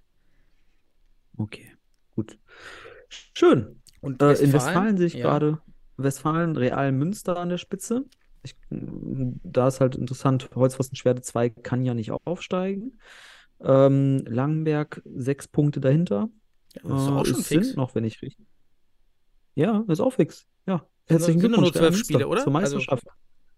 [1.37, 1.71] Okay,
[2.15, 2.37] gut.
[3.09, 3.81] Schön.
[4.01, 5.21] Und Äh, in Westfalen sehe ich ja.
[5.23, 5.61] gerade
[5.97, 8.05] Westfalen, Real Münster an der Spitze.
[8.43, 12.99] Ich, da ist halt interessant, Holzpfostenschwerte 2 kann ja nicht aufsteigen.
[13.61, 16.29] Ähm, Langenberg sechs Punkte dahinter.
[16.75, 17.67] Ja, das ist doch auch Äh, schon fix.
[17.67, 18.45] sind noch, wenn ich richtig.
[19.55, 20.45] Ja, ist auch fix.
[20.65, 20.85] Ja.
[21.07, 22.43] Herzlichen nur Glückwunsch, Real zwölf Spiele, oder?
[22.43, 23.05] Zur Also, Meisterschaft.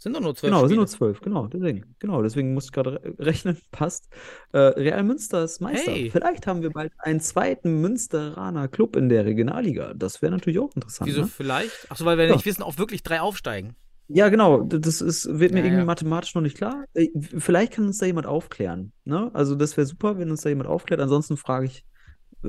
[0.06, 0.78] Sind doch nur zwölf Genau, es sind Spiele.
[0.78, 4.08] nur zwölf, genau, deswegen, genau, deswegen musste ich gerade re- rechnen, passt.
[4.54, 5.91] Äh, Real Münster ist Meister.
[5.91, 6.12] Hey.
[6.12, 9.94] Vielleicht haben wir bald einen zweiten Münsteraner Club in der Regionalliga.
[9.96, 11.10] Das wäre natürlich auch interessant.
[11.10, 11.28] Wieso Ne?
[11.28, 11.89] vielleicht?
[11.91, 12.34] Achso, weil wir Ja.
[12.36, 13.76] nicht wissen, ob wirklich drei aufsteigen.
[14.08, 15.86] Ja, genau, das ist, wird mir Ja, irgendwie ja.
[15.86, 16.86] mathematisch noch nicht klar.
[16.94, 17.08] Äh,
[17.39, 18.91] Vielleicht kann uns da jemand aufklären.
[19.04, 19.32] Ne?
[19.34, 21.02] Also, das wäre super, wenn uns da jemand aufklärt.
[21.02, 21.84] Ansonsten frage ich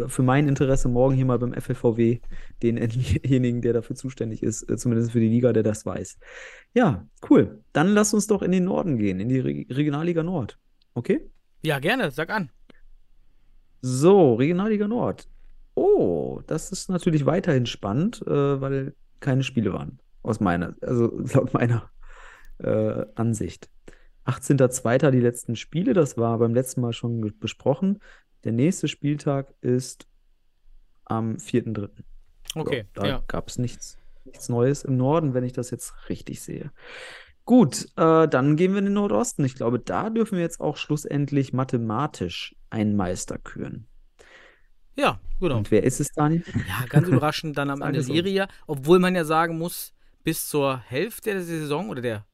[0.09, 2.21] für mein Interesse morgen hier mal beim FLVW
[2.63, 6.19] denjenigen, der dafür zuständig ist, äh, zumindest für die Liga, der das weiß.
[6.75, 7.63] Ja, cool.
[7.73, 10.59] Dann lass uns doch in den Norden gehen, in die Re Regionalliga Nord.
[10.95, 11.31] Okay?
[11.63, 12.51] Ja, gerne, sag an.
[13.81, 15.29] So, Regionalliga Nord.
[15.75, 20.01] Oh, das ist natürlich weiterhin spannend, äh, weil keine Spiele waren.
[20.23, 21.91] Aus meiner, also laut meiner
[22.59, 23.69] äh, Ansicht.
[24.27, 25.11] 18.02.
[25.11, 28.01] die letzten Spiele, das war beim letzten Mal schon besprochen.
[28.47, 30.07] Der nächste Spieltag ist
[31.05, 31.89] am 4.3.
[32.55, 33.23] Okay, da ja.
[33.27, 36.71] gab es nichts, nichts Neues im Norden, wenn ich das jetzt richtig sehe.
[37.45, 39.45] Gut, äh, dann gehen wir in den Nordosten.
[39.45, 43.89] Ich glaube, da dürfen wir jetzt auch schlussendlich mathematisch einen Meister küren.
[44.95, 45.57] Ja, genau.
[45.57, 46.45] Und wer ist es, Daniel?
[46.69, 48.09] Ja, ganz überraschend dann am Ende uns.
[48.09, 52.27] Liria, obwohl man ja sagen muss, bis zur Hälfte der Saison oder der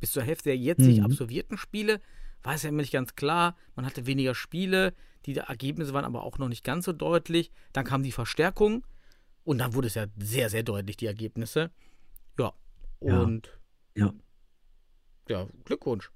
[0.00, 1.04] bis zur Hälfte der jetzig Mhm.
[1.04, 2.00] absolvierten Spiele
[2.42, 3.56] war es ja immer nicht ganz klar.
[3.76, 4.94] Man hatte weniger Spiele,
[5.26, 7.50] die Ergebnisse waren aber auch noch nicht ganz so deutlich.
[7.72, 8.86] Dann kam die Verstärkung
[9.44, 11.70] und dann wurde es ja sehr, sehr deutlich, die Ergebnisse.
[12.38, 12.52] Ja,
[13.00, 13.20] Ja.
[13.20, 13.58] und
[13.94, 14.12] Ja.
[15.28, 16.10] ja, Glückwunsch.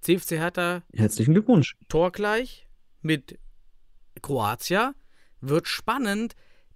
[0.00, 1.76] CFC Hertha Herzlichen Glückwunsch.
[1.88, 2.66] torgleich
[3.00, 3.38] mit
[4.22, 4.94] Kroatia.
[5.40, 6.34] Wird spannend,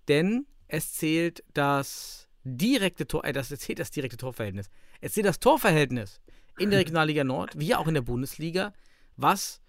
[0.08, 4.70] denn es zählt das direkte Tor, äh, das es zählt das direkte Torverhältnis.
[5.00, 6.20] Es zählt das Torverhältnis
[6.58, 8.72] in der Regionalliga Nord, wie auch in der Bundesliga,
[9.16, 9.60] was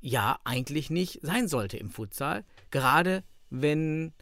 [0.00, 2.44] ja eigentlich nicht sein sollte im Futsal.
[2.70, 4.12] Gerade wenn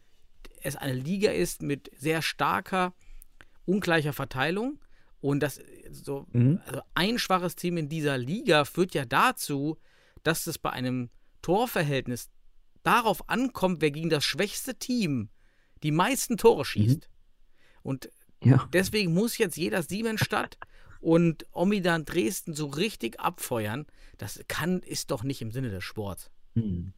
[0.61, 2.93] es eine Liga ist mit sehr starker,
[3.65, 4.79] ungleicher Verteilung.
[5.21, 6.61] Und das so, Mhm.
[6.65, 9.77] also ein schwaches Team in dieser Liga führt ja dazu,
[10.23, 11.09] dass es bei einem
[11.41, 12.29] Torverhältnis
[12.83, 15.29] darauf ankommt, wer gegen das schwächste Team
[15.83, 17.09] die meisten Tore schießt.
[17.83, 18.09] Und
[18.43, 18.67] Ja.
[18.73, 20.57] deswegen muss jetzt jeder Siemensstadt
[20.99, 23.85] und Omidan Dresden so richtig abfeuern.
[24.17, 26.29] Das kann, ist doch nicht im Sinne des Sports.
[26.55, 26.93] Hm.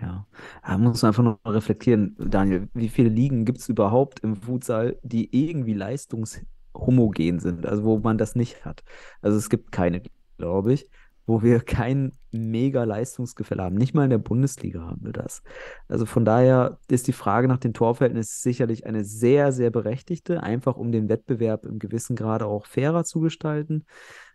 [0.00, 0.26] Ja,
[0.66, 4.98] da muss man einfach mal reflektieren, Daniel, wie viele Ligen gibt es überhaupt im Futsal,
[5.02, 8.82] die irgendwie leistungshomogen sind, also wo man das nicht hat.
[9.20, 10.02] Also es gibt keine,
[10.38, 10.88] glaube ich,
[11.26, 13.76] wo wir kein mega Leistungsgefälle haben.
[13.76, 15.42] Nicht mal in der Bundesliga haben wir das.
[15.88, 20.76] Also von daher ist die Frage nach den Torverhältnissen sicherlich eine sehr, sehr berechtigte, einfach
[20.76, 23.84] um den Wettbewerb im gewissen Grade auch fairer zu gestalten,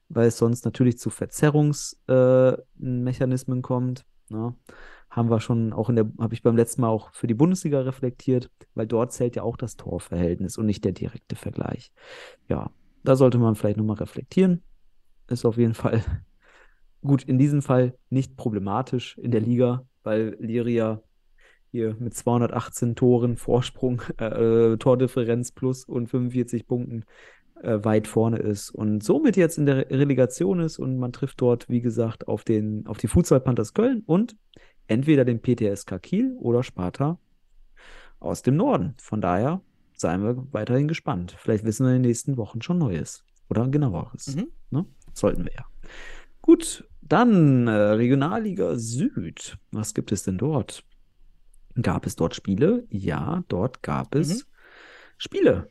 [0.10, 4.06] weil es sonst natürlich zu Verzerrungsmechanismen äh, kommt.
[4.30, 4.54] Ne?
[5.10, 7.82] haben wir schon auch in der, habe ich beim letzten Mal auch für die Bundesliga
[7.82, 11.92] reflektiert, weil dort zählt ja auch das Torverhältnis und nicht der direkte Vergleich.
[12.48, 12.72] Ja,
[13.04, 14.64] da sollte man vielleicht nochmal reflektieren.
[15.28, 16.04] Ist auf jeden Fall
[17.02, 21.02] gut, in diesem Fall nicht problematisch in der Liga, weil Liria
[21.72, 27.04] hier mit 218 Toren Vorsprung, äh, Tordifferenz plus und 45 Punkten
[27.62, 31.70] äh, weit vorne ist und somit jetzt in der Relegation ist und man trifft dort,
[31.70, 34.36] wie gesagt, auf den, auf die Futsal Panthers Köln und
[34.88, 37.20] entweder den PTSK Kiel oder Sparta
[38.20, 38.96] aus dem Norden.
[39.00, 39.62] Von daher
[39.94, 41.36] seien wir weiterhin gespannt.
[41.38, 44.36] Vielleicht wissen wir in den nächsten Wochen schon Neues oder genaueres.
[44.36, 44.48] Mhm.
[44.70, 44.86] Ne?
[45.14, 45.66] Sollten wir ja.
[46.48, 49.58] Gut, dann äh, Regionalliga Süd.
[49.74, 50.86] Was gibt es denn dort?
[51.82, 52.86] Gab es dort Spiele?
[52.90, 54.42] Ja, dort gab es Mhm.
[55.18, 55.70] Spiele.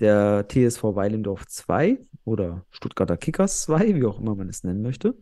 [0.00, 5.14] Der TSV Weilendorf 2 oder Stuttgarter Kickers 2, wie auch immer man es nennen möchte,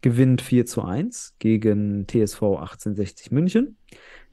[0.00, 3.76] gewinnt 4 zu 1 gegen TSV 1860 München.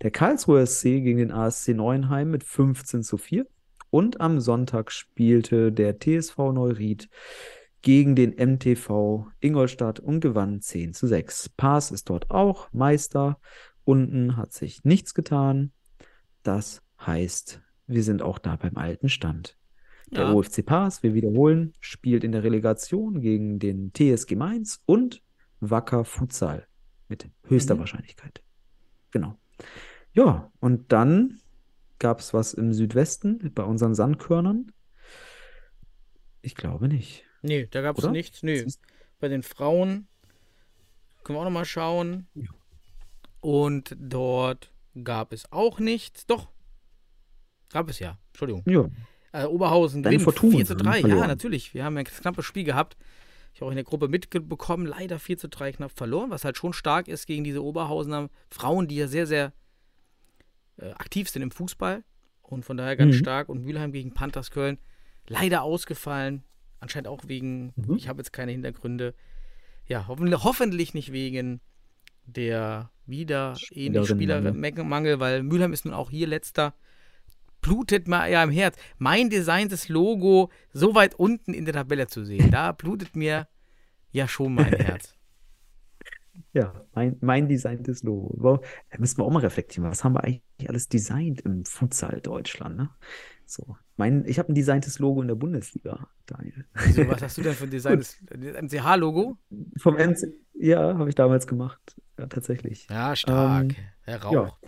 [0.04, 3.48] Der Karlsruher SC gegen den ASC Neuenheim mit 15 zu 4.
[3.90, 7.10] Und am Sonntag spielte der TSV Neuried
[7.84, 11.50] gegen den MTV Ingolstadt und gewann 10 zu 6.
[11.50, 13.40] Paas ist dort auch Meister.
[13.84, 15.72] Unten hat sich nichts getan.
[16.42, 19.58] Das heißt, wir sind auch da beim alten Stand.
[20.12, 20.34] Der Ja.
[20.34, 25.22] OFC Paas, wir wiederholen, spielt in der Relegation gegen den TSG Mainz und
[25.60, 26.68] Wacker Futsal
[27.10, 27.80] mit höchster Mhm.
[27.80, 28.42] Wahrscheinlichkeit.
[29.12, 29.38] Genau.
[30.14, 31.40] Ja, und dann
[32.00, 34.72] gab es was im Südwesten bei unseren Sandkörnern.
[36.42, 37.26] Ich glaube nicht.
[37.44, 38.42] Nee, da gab es nichts.
[38.42, 38.66] Nee.
[39.20, 40.08] Bei den Frauen
[41.24, 42.28] können wir auch nochmal schauen.
[42.36, 42.50] Ja.
[43.42, 44.72] Und dort
[45.04, 46.26] gab es auch nichts.
[46.26, 46.50] Doch.
[47.72, 48.18] Gab es ja.
[48.30, 48.64] Entschuldigung.
[48.66, 48.90] Ja,
[49.34, 51.00] Äh, Oberhausen gewinnt Fortuna 4 zu haben 3.
[51.02, 51.74] Ja, natürlich.
[51.74, 52.96] Wir haben ein knappes Spiel gehabt.
[53.54, 54.86] Ich habe auch in der Gruppe mitbekommen.
[54.86, 58.88] Leider 4 zu 3 knapp verloren, was halt schon stark ist gegen diese Oberhausener Frauen,
[58.88, 59.54] die ja sehr, sehr
[60.78, 62.04] äh, aktiv sind im Fußball.
[62.42, 63.20] Und von daher ganz Mhm.
[63.20, 63.50] stark.
[63.50, 64.78] Und Mülheim gegen Panthers Köln.
[65.28, 66.44] Leider ausgefallen.
[66.84, 67.96] Anscheinend auch wegen, Mhm.
[67.96, 69.14] ich habe jetzt keine Hintergründe.
[69.88, 71.62] Ja, hoffentlich, hoffentlich nicht wegen
[72.26, 74.08] der wieder ähnlich.
[74.08, 76.74] Spielermangel, weil Mülheim ist nun auch hier letzter.
[77.62, 78.76] Blutet mir ja im Herz.
[78.98, 83.48] Mein designtes Logo so weit unten in der Tabelle zu sehen, da blutet mir
[84.12, 85.16] ja schon mein Herz.
[86.54, 88.34] Ja, mein, mein designtes Logo.
[88.38, 89.90] Wow, Da müssen wir auch mal reflektieren.
[89.90, 92.90] Was haben wir eigentlich alles designt im Futsal Deutschland, ne?
[93.46, 96.66] So, mein, ich habe ein designtes Logo in der Bundesliga, Daniel.
[96.74, 99.38] Also, was hast du denn für ein designes MCH-Logo?
[99.78, 101.96] Vom NC, ja, habe ich damals gemacht.
[102.18, 102.88] Ja, tatsächlich.
[102.90, 103.64] Ja, stark.
[103.64, 104.60] Ähm, Herr Rauch.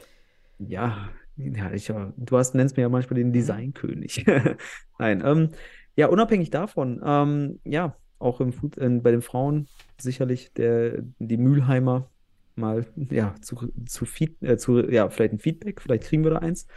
[0.60, 4.25] Ja, ja, ich, ja, du hast, nennst mir ja manchmal den Designkönig.
[4.99, 5.51] Nein, ähm,
[5.95, 9.67] ja, unabhängig davon, ähm, ja, auch im Fut äh, bei den Frauen
[9.99, 12.10] sicherlich der, die Mülheimer
[12.56, 16.38] mal, ja, zu, zu, Feed, äh, zu, ja, vielleicht ein Feedback, vielleicht kriegen wir da
[16.38, 16.67] eins.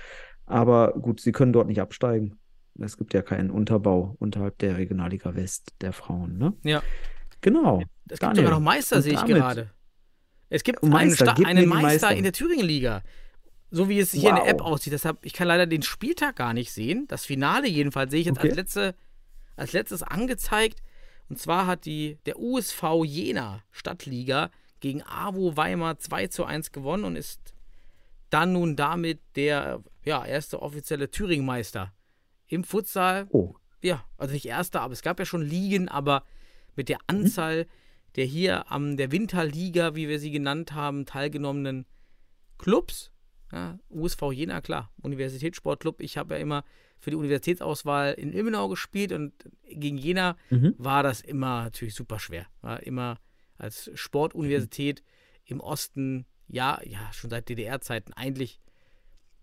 [0.46, 2.38] Aber gut, sie können dort nicht absteigen.
[2.80, 6.54] Es gibt ja keinen Unterbau unterhalb der Regionalliga West der Frauen, ne?
[6.64, 6.82] Ja.
[7.40, 7.82] Genau.
[8.08, 9.70] Es gibt sogar noch Meister, und sehe ich damit- gerade.
[10.50, 12.14] Es gibt einen, Meister, einen die Meister, Meister.
[12.16, 13.02] in der Thüringen-Liga.
[13.70, 14.50] So wie es hier in der Wow.
[14.50, 14.94] App aussieht.
[14.94, 17.04] Deshalb, ich kann leider den Spieltag gar nicht sehen.
[17.08, 18.48] Das Finale jedenfalls sehe ich jetzt Okay.
[18.48, 18.94] als, letzte,
[19.56, 20.80] als letztes angezeigt.
[21.28, 27.04] Und zwar hat die, der USV Jena Stadtliga gegen AWO Weimar 2 zu 1 gewonnen
[27.04, 27.54] und ist
[28.30, 31.92] dann nun damit der ja, erste offizielle Thüringen-Meister
[32.46, 36.24] im Futsal Oh, ja, also nicht erster, aber es gab ja schon Ligen, aber
[36.76, 36.92] mit Mhm.
[36.92, 37.66] der Anzahl
[38.16, 41.86] der hier am der Winterliga, wie wir sie genannt haben, teilgenommenen
[42.56, 43.12] Clubs.
[43.52, 46.00] Ja, USV Jena, klar, Universitätssportclub.
[46.00, 46.64] Ich habe ja immer
[46.98, 49.32] für die Universitätsauswahl in Ilmenau gespielt und
[49.68, 50.74] gegen Jena Mhm.
[50.78, 52.46] war das immer natürlich super schwer.
[52.60, 53.18] War immer
[53.56, 55.02] als Sportuniversität
[55.44, 58.60] im Osten, ja, ja, schon seit DDR-Zeiten eigentlich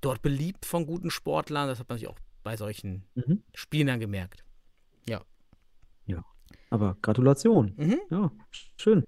[0.01, 1.67] dort beliebt von guten Sportlern.
[1.67, 3.41] Das hat man sich auch bei solchen Mhm.
[3.53, 4.43] Spielen dann gemerkt.
[6.07, 6.23] Ja.
[6.69, 7.73] Aber Gratulation.
[7.77, 7.99] Mhm.
[8.09, 8.31] Ja,
[8.77, 9.03] schön.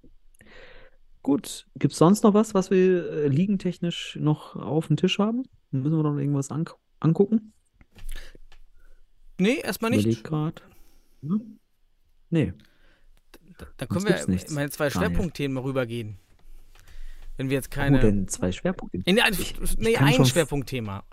[1.24, 5.44] Gut, gibt es sonst noch was, was wir äh, liegentechnisch noch auf dem Tisch haben?
[5.72, 7.52] Müssen wir noch irgendwas angu angucken?
[9.40, 10.24] Nee, erstmal nicht.
[10.24, 10.64] Grad.
[11.22, 11.60] Hm?
[12.30, 12.54] Nee.
[13.58, 15.10] Da, da können wir nichts, in meine zwei Daniel.
[15.10, 16.18] Schwerpunktthemen mal rübergehen.
[17.38, 18.00] Wenn wir jetzt keine.
[18.00, 19.00] denn zwei Schwerpunkte?
[19.06, 21.04] Nee, ein, Ich- nee, ein Schwerpunktthema.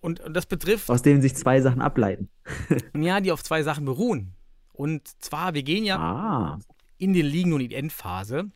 [0.00, 2.28] Und, und das betrifft, Aus denen sich zwei Sachen ableiten.
[2.96, 4.32] ja, die auf zwei Sachen beruhen.
[4.72, 6.58] Und zwar, wir gehen ja Ah,
[6.98, 8.50] in den Ligen und in die Endphase.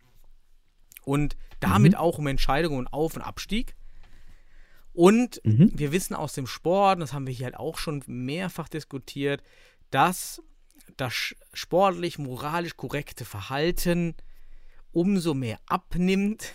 [1.06, 1.98] Und damit Mhm.
[1.98, 3.76] auch um Entscheidungen und Auf- und Abstieg.
[4.92, 5.70] Und Mhm.
[5.72, 9.42] wir wissen aus dem Sport, und das haben wir hier halt auch schon mehrfach diskutiert,
[9.92, 10.42] dass
[10.96, 14.14] das sportlich, moralisch korrekte Verhalten
[14.90, 16.52] umso mehr abnimmt,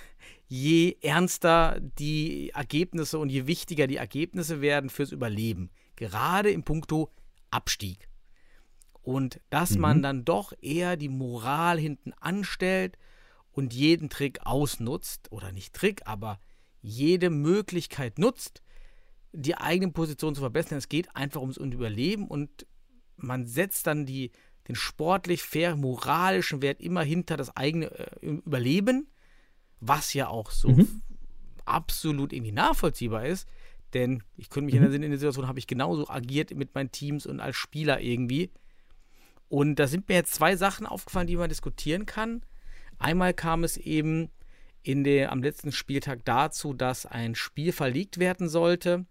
[0.48, 5.70] je ernster die Ergebnisse und je wichtiger die Ergebnisse werden fürs Überleben.
[5.96, 7.10] Gerade im Punkto
[7.52, 8.10] Abstieg.
[9.02, 10.02] Und dass man Mhm.
[10.02, 12.98] dann doch eher die Moral hinten anstellt
[13.52, 16.40] und jeden Trick ausnutzt, oder nicht Trick, aber
[16.82, 18.62] jede Möglichkeit nutzt,
[19.34, 20.78] die eigene Position zu verbessern.
[20.78, 22.66] Es geht einfach ums Überleben und
[23.18, 24.32] man setzt dann die,
[24.68, 29.10] den sportlich fair moralischen Wert immer hinter das eigene äh, Überleben,
[29.80, 31.02] was ja auch so Mhm.
[31.66, 33.48] absolut irgendwie nachvollziehbar ist.
[33.94, 36.92] Denn ich könnte mich in, der, in der Situation, habe ich genauso agiert mit meinen
[36.92, 38.52] Teams und als Spieler irgendwie.
[39.50, 42.42] Und da sind mir jetzt zwei Sachen aufgefallen, die man diskutieren kann.
[43.02, 44.30] Einmal kam es eben
[44.84, 49.06] in der, am letzten Spieltag dazu, dass ein Spiel verlegt werden sollte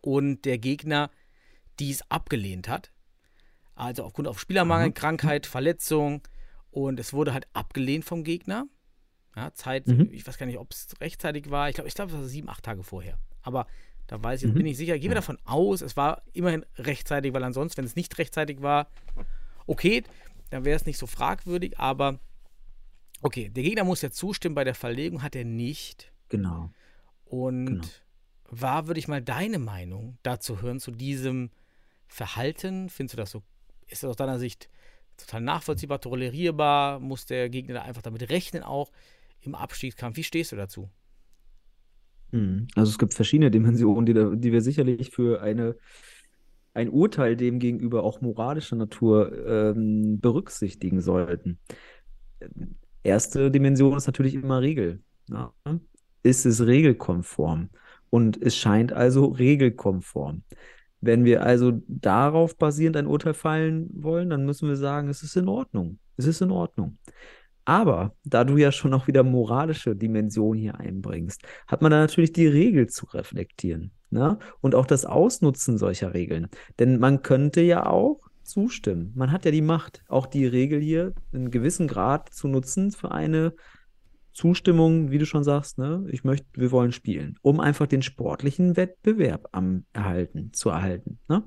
[0.00, 1.10] und der Gegner
[1.78, 2.92] dies abgelehnt hat.
[3.74, 4.92] Also aufgrund auf Spielermangel, Aha.
[4.92, 6.22] Krankheit, Verletzung
[6.70, 8.66] und es wurde halt abgelehnt vom Gegner.
[9.34, 10.10] Ja, Zeit, Mhm.
[10.12, 11.68] ich weiß gar nicht, ob es rechtzeitig war.
[11.70, 13.18] Ich glaube, ich glaube, es war sieben, acht Tage vorher.
[13.40, 13.66] Aber
[14.06, 14.54] da weiß ich, Mhm.
[14.54, 14.98] bin ich sicher.
[14.98, 18.88] Gehen wir davon aus, es war immerhin rechtzeitig, weil ansonsten, wenn es nicht rechtzeitig war,
[19.66, 20.02] okay,
[20.50, 21.78] dann wäre es nicht so fragwürdig.
[21.78, 22.18] Aber
[23.22, 26.12] okay, der Gegner muss ja zustimmen bei der Verlegung, hat er nicht.
[26.28, 26.70] genau.
[27.24, 27.86] Und Genau.
[28.50, 31.50] war, würde ich mal deine Meinung dazu hören, zu diesem
[32.08, 32.90] Verhalten?
[32.90, 33.42] Findest du das so,
[33.88, 34.68] ist das aus deiner Sicht
[35.16, 37.00] total nachvollziehbar, tolerierbar?
[37.00, 38.92] Muss der Gegner da einfach damit rechnen, auch
[39.40, 40.16] im Abstiegskampf?
[40.16, 40.90] Wie stehst du dazu?
[42.32, 42.66] Mhm.
[42.74, 45.76] Also es gibt verschiedene Dimensionen, die, da, die wir sicherlich für eine,
[46.74, 51.58] ein Urteil dem gegenüber auch moralischer Natur ähm, berücksichtigen sollten.
[53.02, 55.00] Erste Dimension ist natürlich immer Regel.
[55.28, 55.52] Ja?
[56.22, 57.70] Ist es regelkonform?
[58.10, 60.42] Und es scheint also regelkonform.
[61.00, 65.36] Wenn wir also darauf basierend ein Urteil fallen wollen, dann müssen wir sagen, es ist
[65.36, 65.98] in Ordnung.
[66.16, 66.98] Es ist in Ordnung.
[67.64, 72.32] Aber da du ja schon auch wieder moralische Dimension hier einbringst, hat man da natürlich
[72.32, 73.92] die Regel zu reflektieren.
[74.10, 74.38] Ne?
[74.60, 76.48] Und auch das Ausnutzen solcher Regeln.
[76.78, 79.12] Denn man könnte ja auch zustimmen.
[79.14, 83.12] Man hat ja die Macht, auch die Regel hier in gewissem Grad zu nutzen für
[83.12, 83.54] eine
[84.32, 86.06] Zustimmung, wie du schon sagst, ne?
[86.10, 91.44] Ich möchte, wir wollen spielen, um einfach den sportlichen Wettbewerb am erhalten, zu erhalten, ne?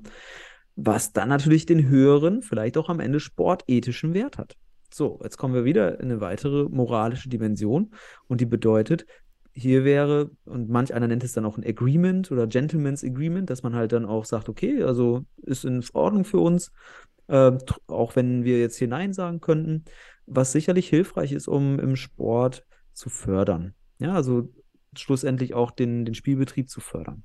[0.76, 4.56] Was dann natürlich den höheren, vielleicht auch am Ende sportethischen Wert hat.
[4.92, 7.92] So, jetzt kommen wir wieder in eine weitere moralische Dimension
[8.28, 9.06] und die bedeutet,
[9.58, 13.62] hier wäre, und manch einer nennt es dann auch ein Agreement oder Gentleman's Agreement, dass
[13.62, 16.72] man halt dann auch sagt, okay, also ist in Ordnung für uns,
[17.28, 19.84] tr- auch wenn wir jetzt hier Nein sagen könnten,
[20.26, 23.74] was sicherlich hilfreich ist, um im Sport zu fördern.
[23.98, 24.52] Ja, also
[24.94, 27.24] schlussendlich auch den, den Spielbetrieb zu fördern.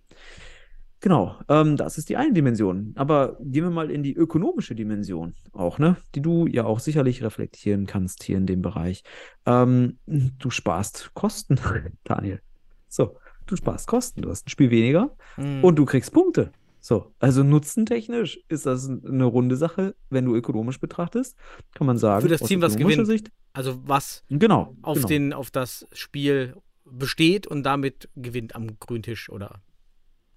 [1.02, 2.94] Genau, ähm, das ist die eine Dimension.
[2.96, 5.98] Aber gehen wir mal in die ökonomische Dimension auch, ne?
[6.14, 9.04] Die du ja auch sicherlich reflektieren kannst hier in dem Bereich.
[9.48, 11.60] Ähm, du sparst Kosten,
[12.04, 12.40] Daniel.
[12.88, 14.22] So, du sparst Kosten.
[14.22, 15.64] Du hast ein Spiel weniger Hm.
[15.64, 16.52] und du kriegst Punkte.
[16.80, 21.36] So, also nutzentechnisch ist das eine runde Sache, wenn du ökonomisch betrachtest,
[21.76, 22.24] kann man sagen.
[22.24, 23.06] Für das Team, was gewinnt.
[23.06, 25.08] Sicht, also was genau, auf, genau.
[25.08, 29.30] den, auf das Spiel besteht und damit gewinnt am grünen Tisch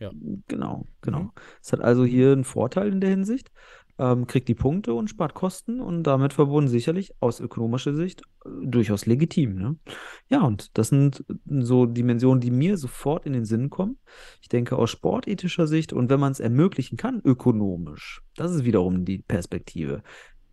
[0.01, 0.13] oder
[0.49, 1.21] Genau, genau.
[1.21, 1.31] Mhm.
[1.63, 3.51] Es hat also hier einen Vorteil in der Hinsicht,
[3.99, 8.49] ähm, kriegt die Punkte und spart Kosten und damit verbunden sicherlich aus ökonomischer Sicht äh,
[8.67, 9.55] durchaus legitim.
[9.55, 9.77] Ne?
[10.29, 13.99] Ja, und das sind so Dimensionen, die mir sofort in den Sinn kommen.
[14.41, 19.05] Ich denke aus sportethischer Sicht und wenn man es ermöglichen kann, ökonomisch, das ist wiederum
[19.05, 20.03] die Perspektive,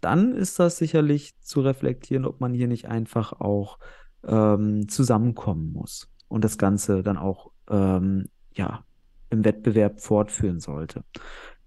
[0.01, 3.79] dann ist das sicherlich zu reflektieren, ob man hier nicht einfach auch
[4.23, 8.83] ähm, zusammenkommen muss und das Ganze dann auch ähm, ja,
[9.31, 11.03] im Wettbewerb fortführen sollte.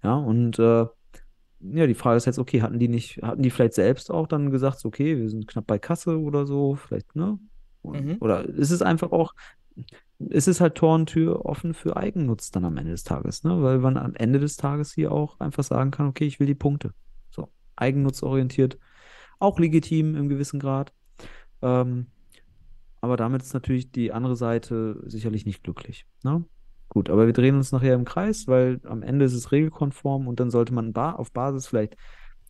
[0.03, 0.85] Ja, und äh,
[1.59, 4.51] ja, die Frage ist jetzt, okay, hatten die nicht, hatten die vielleicht selbst auch dann
[4.51, 7.39] gesagt, so, okay, wir sind knapp bei Kasse oder so, vielleicht, ne?
[7.83, 8.17] Mhm.
[8.19, 9.33] Oder ist es einfach auch,
[10.19, 13.61] ist es halt Tor und Tür offen für Eigennutz dann am Ende des Tages, ne?
[13.61, 16.55] Weil man am Ende des Tages hier auch einfach sagen kann, okay, ich will die
[16.55, 16.93] Punkte.
[17.29, 18.77] So, eigennutzorientiert,
[19.39, 20.93] auch legitim im gewissen Grad.
[21.61, 22.07] Ähm,
[23.01, 26.05] aber damit ist natürlich die andere Seite sicherlich nicht glücklich.
[26.23, 26.43] Ne?
[26.89, 30.39] Gut, aber wir drehen uns nachher im Kreis, weil am Ende ist es regelkonform und
[30.39, 31.97] dann sollte man auf Basis vielleicht,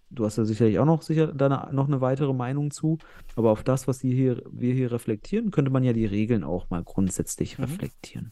[0.09, 2.97] du hast ja sicherlich auch noch sicher deine, noch eine weitere Meinung zu,
[3.35, 6.69] aber auf das, was die hier, wir hier reflektieren, könnte man ja die Regeln auch
[6.69, 7.63] mal grundsätzlich Mhm.
[7.65, 8.31] reflektieren.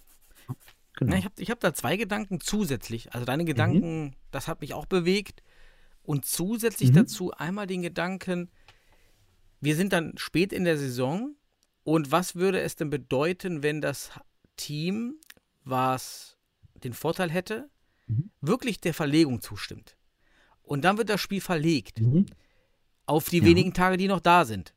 [0.95, 1.13] Genau.
[1.13, 3.13] Na, ich habe ich hab da zwei Gedanken zusätzlich.
[3.13, 5.41] Also deine Gedanken, das hat mich auch bewegt.
[6.03, 6.95] Und zusätzlich Mhm.
[6.95, 8.51] dazu einmal den Gedanken,
[9.61, 11.35] wir sind dann spät in der Saison
[11.83, 14.11] und was würde es denn bedeuten, wenn das
[14.57, 15.15] Team,
[15.63, 16.37] was
[16.75, 17.69] den Vorteil hätte,
[18.07, 18.31] Mhm.
[18.41, 19.95] wirklich der Verlegung zustimmt?
[20.61, 22.25] Und dann wird das Spiel verlegt Mhm.
[23.05, 23.45] auf die Ja.
[23.45, 24.73] wenigen Tage, die noch da sind.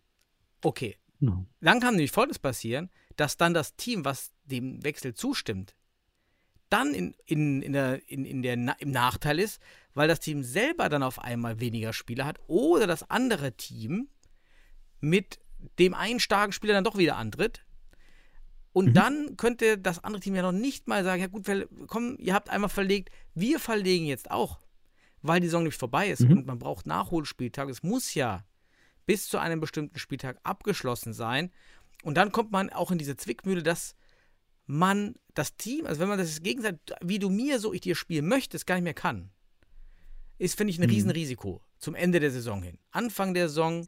[0.63, 1.47] Okay, Genau.
[1.61, 5.75] dann kann nämlich Folgendes passieren, dass dann das Team, was dem Wechsel zustimmt,
[6.69, 9.61] dann in, in, in der, in, in der, im Nachteil ist,
[9.95, 14.09] weil das Team selber dann auf einmal weniger Spieler hat oder das andere Team
[15.01, 15.39] mit
[15.79, 17.65] dem einen starken Spieler dann doch wieder antritt.
[18.77, 18.93] Und Mhm.
[18.93, 21.47] dann könnte das andere Team ja noch nicht mal sagen, ja gut,
[21.87, 24.61] komm, ihr habt einmal verlegt, wir verlegen jetzt auch,
[25.23, 26.33] weil die Saison nämlich vorbei ist Mhm.
[26.33, 27.71] und man braucht Nachholspieltag.
[27.71, 28.45] Es muss ja
[29.07, 31.51] bis zu einem bestimmten Spieltag abgeschlossen sein.
[32.03, 33.97] Und dann kommt man auch in diese Zwickmühle, dass
[34.67, 38.29] man das Team, also wenn man das gegenseitig, wie du mir, so ich dir spielen
[38.29, 39.31] möchtest, gar nicht mehr kann,
[40.37, 40.91] ist, finde ich, ein Mhm.
[40.91, 42.79] Riesenrisiko zum Ende der Saison hin.
[42.91, 43.87] Anfang der Saison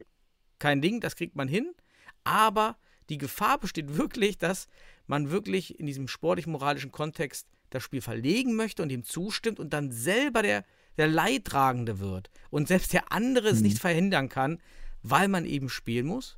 [0.57, 1.75] kein Ding, das kriegt man hin,
[2.23, 2.75] aber
[3.09, 4.67] die Gefahr besteht wirklich, dass
[5.07, 9.91] man wirklich in diesem sportlich-moralischen Kontext das Spiel verlegen möchte und ihm zustimmt und dann
[9.91, 10.63] selber der,
[10.97, 13.63] der Leidtragende wird und selbst der andere es Mhm.
[13.67, 14.59] nicht verhindern kann,
[15.03, 16.37] weil man eben spielen muss.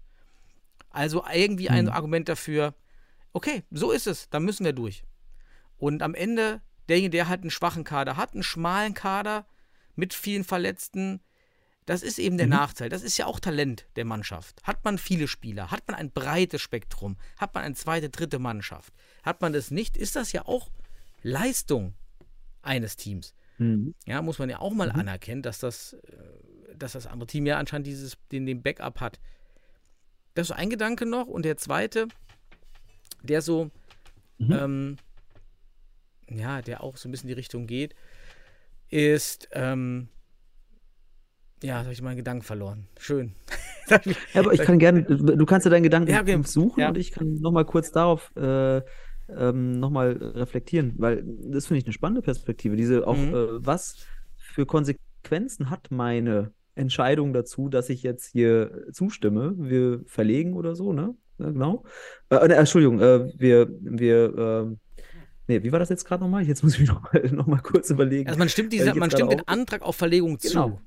[0.89, 1.91] Also irgendwie ein Mhm.
[1.91, 2.73] Argument dafür,
[3.33, 5.03] okay, so ist es, dann müssen wir durch.
[5.77, 9.45] Und am Ende, derjenige, der halt einen schwachen Kader hat, einen schmalen Kader
[9.95, 11.21] mit vielen Verletzten,
[11.85, 12.53] das ist eben der Mhm.
[12.53, 12.89] Nachteil.
[12.89, 14.61] Das ist ja auch Talent der Mannschaft.
[14.63, 18.93] Hat man viele Spieler, hat man ein breites Spektrum, hat man eine zweite, dritte Mannschaft.
[19.23, 20.69] Hat man das nicht, ist das ja auch
[21.23, 21.93] Leistung
[22.61, 23.33] eines Teams.
[23.57, 23.95] Mhm.
[24.05, 24.99] Ja, muss man ja auch mal Mhm.
[24.99, 29.19] anerkennen, dass das, äh, dass das andere Team ja anscheinend dieses, den, den Backup hat.
[30.35, 31.27] Das ist ein Gedanke noch.
[31.27, 32.07] Und der zweite,
[33.23, 33.69] der so,
[34.37, 34.51] Mhm.
[34.51, 34.97] ähm,
[36.29, 37.93] ja, der auch so ein bisschen in die Richtung geht,
[38.89, 40.09] ist, ähm,
[41.63, 42.87] ja, da habe ich meinen Gedanken verloren.
[42.99, 43.33] Schön.
[44.05, 46.39] Ich- Ja, aber ich kann gerne, du kannst ja deinen Gedanken Ja, okay.
[46.43, 46.89] suchen Ja.
[46.89, 48.81] und ich kann nochmal kurz darauf äh,
[49.29, 52.75] ähm, nochmal reflektieren, weil das finde ich eine spannende Perspektive.
[52.75, 53.33] Diese auch, Mhm.
[53.33, 53.97] äh, was
[54.37, 59.53] für Konsequenzen hat meine Entscheidung dazu, dass ich jetzt hier zustimme?
[59.57, 61.15] Wir verlegen oder so, ne?
[61.37, 61.83] Genau.
[62.29, 64.79] Äh, ne, Entschuldigung, äh, wir, wir, ähm,
[65.47, 66.43] nee, wie war das jetzt gerade nochmal?
[66.43, 68.27] Jetzt muss ich mich nochmal noch mal kurz überlegen.
[68.27, 70.69] Also man stimmt, Weil diese, ich jetzt man stimmt den Antrag auf Verlegung Genau.
[70.69, 70.81] zu.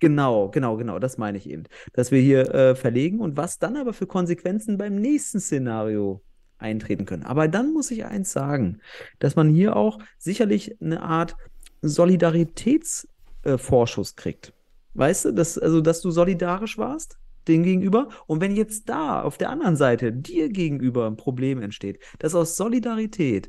[0.00, 1.62] Genau, genau, genau, das meine ich eben.
[1.92, 6.22] Dass wir hier äh, verlegen und was dann aber für Konsequenzen beim nächsten Szenario
[6.58, 7.24] eintreten können.
[7.24, 8.80] Aber dann muss ich eins sagen,
[9.18, 11.36] dass man hier auch sicherlich eine Art
[11.82, 14.54] Solidaritätsvorschuss äh, kriegt.
[14.94, 19.38] Weißt du, dass, also, dass du solidarisch warst dem gegenüber und wenn jetzt da auf
[19.38, 23.48] der anderen Seite dir gegenüber ein Problem entsteht, dass aus Solidarität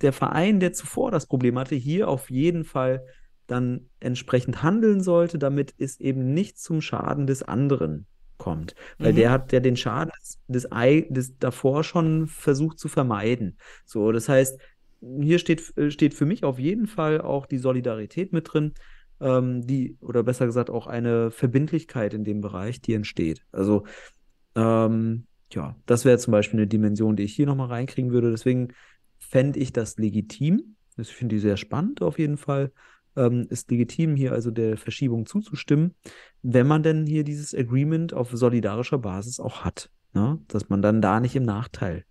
[0.00, 3.04] der Verein, der zuvor das Problem hatte, hier auf jeden Fall
[3.50, 8.06] dann entsprechend handeln sollte, damit es eben nicht zum Schaden des anderen
[8.38, 8.74] kommt.
[9.00, 9.16] Weil Mhm.
[9.16, 10.12] der hat ja den Schaden
[10.48, 13.58] des, Ei- des davor schon versucht zu vermeiden.
[13.84, 14.58] So, das heißt,
[15.20, 18.74] hier steht, äh, steht für mich auf jeden Fall auch die Solidarität mit drin,
[19.20, 23.44] ähm, die, oder besser gesagt, auch eine Verbindlichkeit in dem Bereich, die entsteht.
[23.52, 23.84] Also,
[24.54, 28.30] ähm, ja, das wäre zum Beispiel eine Dimension, die ich hier nochmal reinkriegen würde.
[28.30, 28.68] Deswegen
[29.18, 30.76] fände ich das legitim.
[30.96, 32.72] Ich finde die sehr spannend auf jeden Fall.
[33.26, 35.94] Ähm, ist legitim, hier also der Verschiebung zuzustimmen,
[36.42, 39.90] wenn man denn hier dieses Agreement auf solidarischer Basis auch hat.
[40.14, 40.38] Ne?
[40.48, 42.04] Dass man dann da nicht im Nachteil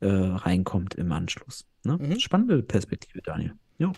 [0.00, 1.64] äh, reinkommt im Anschluss.
[1.84, 1.98] Ne?
[2.00, 2.18] Mhm.
[2.20, 3.52] Spannende Perspektive, Daniel.
[3.78, 3.92] Ja,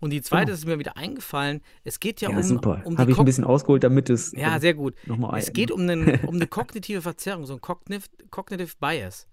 [0.00, 0.54] Und die zweite Genau.
[0.54, 1.60] ist mir wieder eingefallen.
[1.84, 2.82] Es geht ja, ja um, super.
[2.84, 4.94] um Habe ich ein bisschen ausgeholt, damit es Ja, äh, sehr gut.
[5.36, 9.26] Es geht um, einen, um eine kognitive Verzerrung, so ein Cognitive, Cognitive Bias,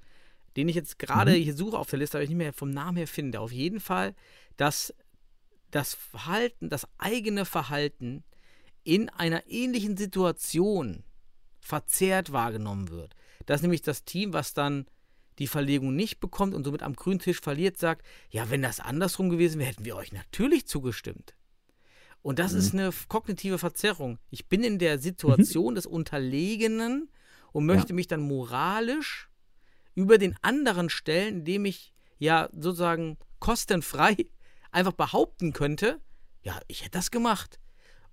[0.56, 1.44] den ich jetzt gerade Mhm.
[1.44, 3.40] hier suche auf der Liste, aber ich nicht mehr vom Namen her finde.
[3.40, 4.14] Auf jeden Fall,
[4.58, 4.94] dass
[5.74, 8.24] das Verhalten, das eigene Verhalten
[8.84, 11.04] in einer ähnlichen Situation
[11.60, 13.16] verzerrt wahrgenommen wird.
[13.48, 14.86] Dass nämlich das Team, was dann
[15.40, 19.30] die Verlegung nicht bekommt und somit am grünen Tisch verliert, sagt, ja, wenn das andersrum
[19.30, 21.34] gewesen wäre, hätten wir euch natürlich zugestimmt.
[22.22, 22.60] Und das mhm.
[22.60, 24.20] ist eine kognitive Verzerrung.
[24.30, 25.76] Ich bin in der Situation mhm.
[25.76, 27.10] des Unterlegenen
[27.52, 27.96] und möchte ja.
[27.96, 29.28] mich dann moralisch
[29.96, 34.28] über den anderen stellen, indem ich ja sozusagen kostenfrei
[34.74, 36.00] einfach behaupten könnte,
[36.42, 37.60] ja, ich hätte das gemacht.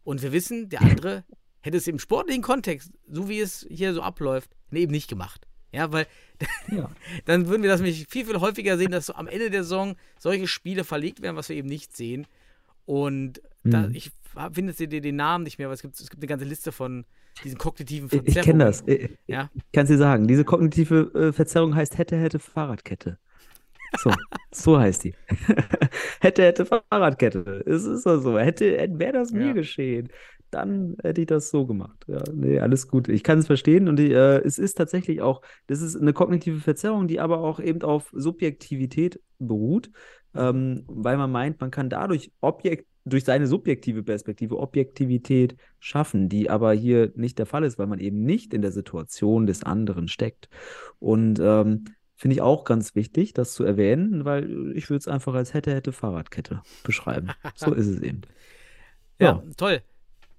[0.04, 1.24] Und wir wissen, der andere
[1.60, 5.46] hätte es im sportlichen Kontext, so wie es hier so abläuft, eben nicht gemacht.
[5.72, 6.06] Ja, weil
[6.68, 6.90] ja.
[7.26, 9.96] dann würden wir das nämlich viel, viel häufiger sehen, dass so am Ende der Saison
[10.18, 12.26] solche Spiele verlegt werden, was wir eben nicht sehen.
[12.86, 13.70] Und mhm.
[13.70, 14.10] da, ich
[14.52, 17.04] finde jetzt den, Namen nicht mehr, aber es gibt, es gibt eine ganze Liste von
[17.44, 18.38] diesen kognitiven Verzerrungen.
[18.38, 18.82] Ich kenne das.
[18.86, 19.50] Ich, ja?
[19.54, 20.26] ich kann es dir sagen.
[20.26, 23.18] Diese kognitive äh, Verzerrung heißt hätte, hätte Fahrradkette.
[23.98, 24.10] So,
[24.52, 25.14] so heißt die.
[26.20, 27.64] hätte, hätte Fahrradkette.
[27.66, 28.38] Es ist doch so.
[28.38, 28.64] Hätte,
[28.98, 29.52] wäre das mir ja.
[29.52, 30.10] geschehen
[30.50, 32.04] dann hätte ich das so gemacht.
[32.08, 33.08] Ja, nee, alles gut.
[33.08, 36.60] Ich kann es verstehen und ich, äh, es ist tatsächlich auch, das ist eine kognitive
[36.60, 39.90] Verzerrung, die aber auch eben auf Subjektivität beruht,
[40.34, 46.50] ähm, weil man meint, man kann dadurch Objekt, durch seine subjektive Perspektive Objektivität schaffen, die
[46.50, 50.06] aber hier nicht der Fall ist, weil man eben nicht in der Situation des anderen
[50.06, 50.50] steckt.
[50.98, 51.84] Und ähm,
[52.20, 55.74] finde ich auch ganz wichtig, das zu erwähnen, weil ich würde es einfach als hätte,
[55.74, 57.30] hätte Fahrradkette beschreiben.
[57.54, 58.20] so ist es eben.
[59.18, 59.82] Ja, ja toll.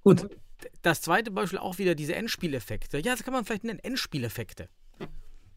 [0.03, 0.21] Gut.
[0.21, 0.37] Und
[0.83, 2.99] das zweite Beispiel auch wieder diese Endspieleffekte.
[2.99, 4.69] Ja, das kann man vielleicht nennen, Endspieleffekte.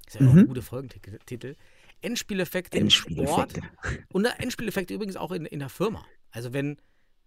[0.06, 0.28] Ist ja mhm.
[0.28, 1.56] auch ein guter Folgentitel.
[2.00, 3.60] Endspieleffekte, Endspieleffekte.
[3.60, 6.06] im Sport und Endspieleffekte übrigens auch in, in der Firma.
[6.30, 6.78] Also wenn,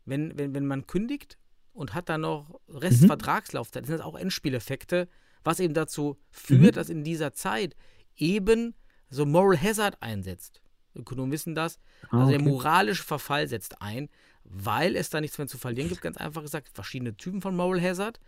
[0.06, 1.38] wenn, wenn, wenn man kündigt
[1.72, 3.88] und hat dann noch Restvertragslaufzeit, mhm.
[3.88, 5.08] sind das auch Endspieleffekte,
[5.44, 6.80] was eben dazu führt, mhm.
[6.80, 7.76] dass in dieser Zeit
[8.16, 8.74] eben
[9.10, 10.62] so Moral Hazard einsetzt.
[10.96, 11.80] Ökonomen wissen das.
[12.10, 12.38] Ah, also okay.
[12.38, 14.10] der moralische Verfall setzt ein
[14.50, 17.82] weil es da nichts mehr zu verlieren gibt, ganz einfach gesagt, verschiedene Typen von Moral
[17.82, 18.20] Hazard.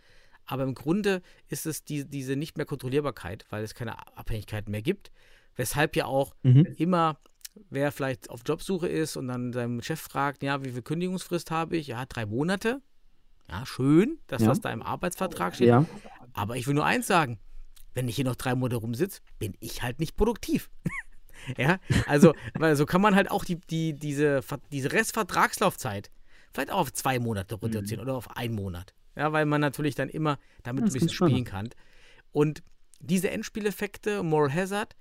[0.46, 4.82] Aber im Grunde ist es die, diese nicht mehr Kontrollierbarkeit, weil es keine Abhängigkeiten mehr
[4.82, 5.10] gibt.
[5.56, 6.66] Weshalb ja auch mhm.
[6.76, 7.18] immer,
[7.68, 11.76] wer vielleicht auf Jobsuche ist und dann seinem Chef fragt, ja, wie viel Kündigungsfrist habe
[11.76, 11.88] ich?
[11.88, 12.80] Ja, drei Monate.
[13.48, 14.48] Ja, schön, dass ja.
[14.48, 15.68] das da im Arbeitsvertrag steht.
[15.68, 15.84] Ja.
[16.32, 17.38] Aber ich will nur eins sagen,
[17.94, 20.70] wenn ich hier noch drei Monate rumsitze, bin ich halt nicht produktiv.
[21.56, 22.34] Ja, also
[22.74, 26.10] so kann man halt auch die, die, diese, diese Restvertragslaufzeit
[26.52, 28.08] vielleicht auch auf zwei Monate reduzieren mhm.
[28.08, 28.94] oder auf einen Monat.
[29.16, 31.70] Ja, weil man natürlich dann immer damit ein bisschen spielen kann.
[32.32, 32.62] Und
[33.00, 34.96] diese Endspieleffekte, Moral Hazard,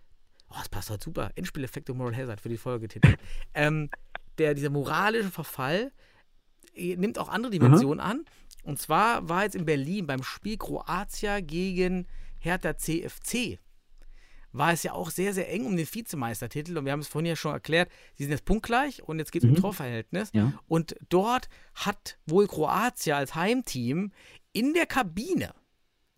[0.50, 1.32] oh, das passt halt super.
[1.36, 3.16] Endspieleffekte, Moral Hazard für die Folgetitel.
[3.54, 3.90] ähm,
[4.38, 5.92] der, dieser moralische Verfall
[6.74, 8.12] äh, nimmt auch andere Dimensionen Aha.
[8.12, 8.26] an.
[8.64, 12.08] Und zwar war jetzt in Berlin beim Spiel Kroatia gegen
[12.40, 13.60] Hertha CFC
[14.52, 16.78] war es ja auch sehr, sehr eng um den Vizemeistertitel.
[16.78, 19.44] Und wir haben es vorhin ja schon erklärt, sie sind jetzt punktgleich und jetzt geht
[19.44, 19.56] es mhm.
[19.56, 20.32] um Torverhältnis.
[20.34, 20.54] Ja.
[20.68, 24.12] Und dort hat wohl Kroatien als Heimteam
[24.54, 25.54] in der Kabine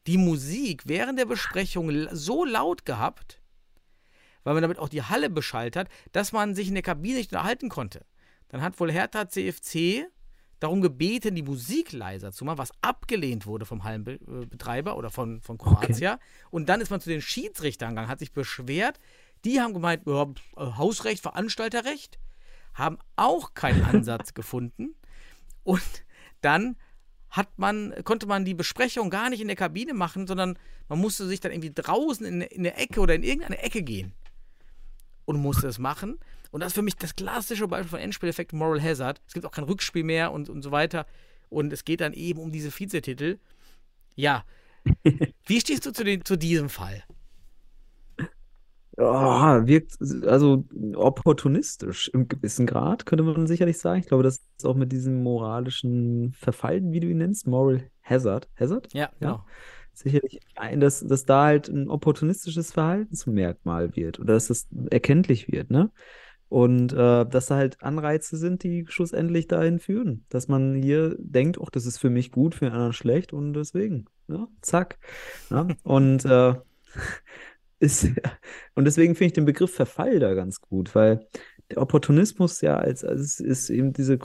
[0.07, 3.41] die Musik während der Besprechung so laut gehabt,
[4.43, 7.31] weil man damit auch die Halle beschallt hat, dass man sich in der Kabine nicht
[7.31, 8.05] unterhalten konnte.
[8.47, 10.07] Dann hat wohl Hertha CFC
[10.61, 15.57] darum gebeten, die Musik leiser zu machen, was abgelehnt wurde vom Hallenbetreiber oder von, von
[15.57, 16.13] Kroatia.
[16.13, 16.23] Okay.
[16.51, 18.99] Und dann ist man zu den Schiedsrichtern gegangen, hat sich beschwert.
[19.43, 22.19] Die haben gemeint, ja, Hausrecht, Veranstalterrecht,
[22.75, 24.93] haben auch keinen Ansatz gefunden.
[25.63, 26.05] Und
[26.41, 26.77] dann
[27.29, 31.25] hat man, konnte man die Besprechung gar nicht in der Kabine machen, sondern man musste
[31.27, 34.13] sich dann irgendwie draußen in, in der Ecke oder in irgendeine Ecke gehen
[35.31, 36.19] und musste es machen.
[36.51, 39.21] Und das ist für mich das klassische Beispiel von Endspieleffekt Moral Hazard.
[39.27, 41.05] Es gibt auch kein Rückspiel mehr und, und so weiter.
[41.49, 43.39] Und es geht dann eben um diese Vizetitel.
[44.15, 44.43] Ja.
[45.45, 47.03] Wie stehst du zu, den, zu diesem Fall?
[48.97, 50.65] Oh, wirkt also
[50.95, 54.01] opportunistisch im gewissen Grad, könnte man sicherlich sagen.
[54.01, 58.49] Ich glaube, das ist auch mit diesem moralischen Verfall, wie du ihn nennst, Moral Hazard.
[58.59, 58.93] Hazard?
[58.93, 59.35] Ja, genau.
[59.35, 59.45] Ja
[59.93, 64.67] sicherlich ein, dass, dass da halt ein opportunistisches Verhalten zum Merkmal wird oder dass das
[64.89, 65.91] erkenntlich wird, ne?
[66.49, 71.57] Und äh, dass da halt Anreize sind, die schlussendlich dahin führen, dass man hier denkt,
[71.63, 74.99] ach, das ist für mich gut, für den anderen schlecht und deswegen, ja, zack.
[75.49, 75.69] Ja?
[75.83, 76.55] Und, äh,
[77.79, 78.05] ist,
[78.75, 81.25] und deswegen finde ich den Begriff Verfall da ganz gut, weil
[81.71, 84.19] der Opportunismus ja als, als ist eben diese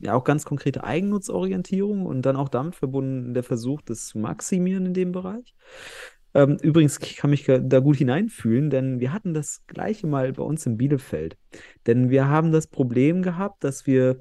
[0.00, 4.86] ja auch ganz konkrete Eigennutzorientierung und dann auch damit verbunden der Versuch, das zu maximieren
[4.86, 5.54] in dem Bereich.
[6.34, 10.42] Ähm, übrigens, ich kann mich da gut hineinfühlen, denn wir hatten das gleiche mal bei
[10.42, 11.36] uns in Bielefeld.
[11.86, 14.20] Denn wir haben das Problem gehabt, dass wir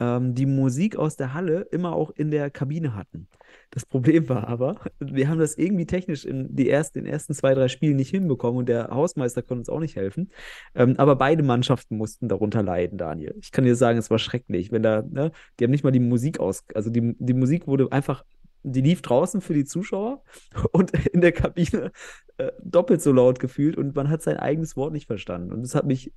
[0.00, 3.28] ähm, die Musik aus der Halle immer auch in der Kabine hatten.
[3.70, 7.54] Das Problem war aber, wir haben das irgendwie technisch in die ersten, den ersten zwei,
[7.54, 10.30] drei Spielen nicht hinbekommen und der Hausmeister konnte uns auch nicht helfen.
[10.74, 13.34] Ähm, aber beide Mannschaften mussten darunter leiden, Daniel.
[13.42, 16.00] Ich kann dir sagen, es war schrecklich, wenn da, ne, die haben nicht mal die
[16.00, 18.24] Musik aus, also die, die Musik wurde einfach
[18.64, 20.22] die lief draußen für die Zuschauer
[20.72, 21.92] und in der Kabine
[22.38, 25.52] äh, doppelt so laut gefühlt und man hat sein eigenes Wort nicht verstanden.
[25.52, 26.12] Und das hat mich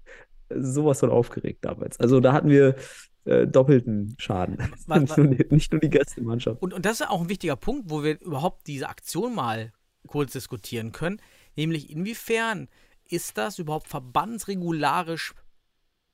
[0.49, 1.99] sowas von aufgeregt damals.
[1.99, 2.75] Also da hatten wir
[3.25, 4.57] äh, doppelten Schaden.
[4.87, 6.61] Nur die, nicht nur die Gästemannschaft.
[6.61, 9.73] Und, und das ist auch ein wichtiger Punkt, wo wir überhaupt diese Aktion mal
[10.07, 11.19] kurz diskutieren können.
[11.55, 12.67] Nämlich, inwiefern
[13.05, 15.33] ist das überhaupt verbandsregularisch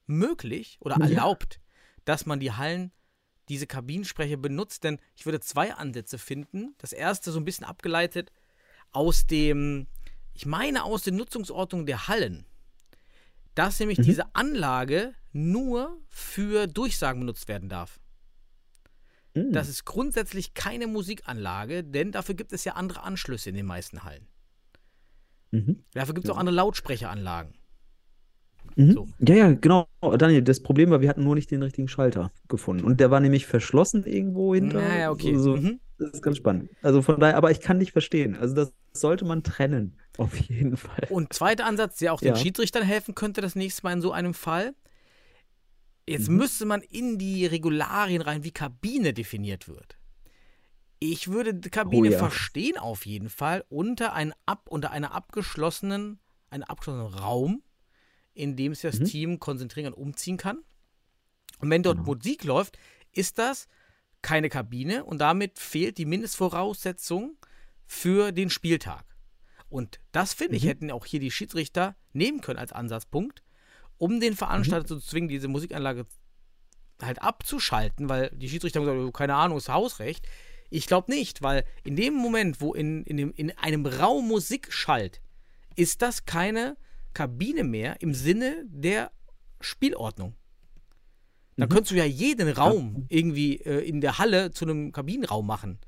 [0.07, 1.05] möglich oder Ja.
[1.05, 1.59] erlaubt,
[2.05, 2.91] dass man die Hallen,
[3.49, 4.83] diese Kabinensprecher benutzt?
[4.83, 6.75] Denn ich würde zwei Ansätze finden.
[6.77, 8.31] Das erste so ein bisschen abgeleitet
[8.91, 9.87] aus dem,
[10.33, 12.45] ich meine, aus der Nutzungsordnung der Hallen.
[13.55, 14.03] Dass nämlich Mhm.
[14.03, 17.99] diese Anlage nur für Durchsagen benutzt werden darf.
[19.33, 19.51] Mm.
[19.51, 24.03] Das ist grundsätzlich keine Musikanlage, denn dafür gibt es ja andere Anschlüsse in den meisten
[24.03, 24.27] Hallen.
[25.51, 25.83] Mhm.
[25.93, 26.35] Dafür gibt es Ja.
[26.35, 27.53] auch andere Lautsprecheranlagen.
[28.75, 28.91] Mhm.
[28.93, 29.07] So.
[29.19, 29.87] Ja, ja, genau.
[30.17, 32.85] Daniel, das Problem war, wir hatten nur nicht den richtigen Schalter gefunden.
[32.85, 34.79] Und der war nämlich verschlossen irgendwo hinter.
[34.81, 35.35] Naja, okay.
[35.35, 35.57] So, so.
[35.57, 35.79] Mhm.
[35.97, 36.69] Das ist ganz spannend.
[36.81, 38.35] Also von daher, aber ich kann nicht verstehen.
[38.35, 39.97] Also das sollte man trennen.
[40.17, 41.07] Auf jeden Fall.
[41.09, 42.35] Und zweiter Ansatz, der auch den Ja.
[42.35, 44.75] Schiedsrichtern helfen könnte, das nächste Mal in so einem Fall.
[46.07, 46.37] Jetzt Mhm.
[46.37, 49.97] müsste man in die Regularien rein, wie Kabine definiert wird.
[50.99, 52.17] Ich würde die Kabine Oh ja.
[52.19, 57.63] verstehen auf jeden Fall unter, ein ab, unter einer abgeschlossenen, einem abgeschlossenen Raum,
[58.33, 59.05] in dem sich das Mhm.
[59.05, 60.59] Team konzentrieren und umziehen kann.
[61.59, 62.13] Und wenn dort Genau.
[62.15, 62.77] Musik läuft,
[63.13, 63.67] ist das
[64.21, 67.37] keine Kabine und damit fehlt die Mindestvoraussetzung
[67.85, 69.05] für den Spieltag.
[69.71, 70.67] Und das finde ich, Mhm.
[70.67, 73.41] hätten auch hier die Schiedsrichter nehmen können als Ansatzpunkt,
[73.97, 76.05] um den Veranstalter zu zwingen, diese Musikanlage
[77.01, 80.27] halt abzuschalten, weil die Schiedsrichter haben gesagt, oh, keine Ahnung, ist Hausrecht.
[80.69, 84.71] Ich glaube nicht, weil in dem Moment, wo in, in, dem, in einem Raum Musik
[84.71, 85.21] schallt,
[85.75, 86.77] ist das keine
[87.13, 89.11] Kabine mehr im Sinne der
[89.59, 90.35] Spielordnung.
[91.57, 91.69] Da Mhm.
[91.69, 95.79] könntest du ja jeden Raum irgendwie äh, in der Halle zu einem Kabinenraum machen.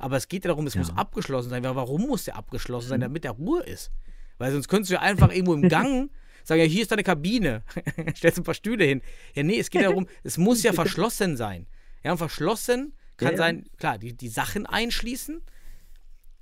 [0.00, 0.80] Aber es geht ja darum, es Ja.
[0.80, 1.62] muss abgeschlossen sein.
[1.62, 3.04] Warum muss der abgeschlossen sein, Mhm.
[3.04, 3.90] damit der Ruhe ist?
[4.38, 6.10] Weil sonst könntest du ja einfach irgendwo im Gang
[6.44, 7.62] sagen, ja, hier ist deine Kabine.
[8.16, 9.02] Stellst ein paar Stühle hin.
[9.34, 11.66] Ja, nee, es geht darum, es muss ja verschlossen sein.
[12.02, 15.42] Ja, und verschlossen kann Ja, sein, klar, die, die Sachen einschließen,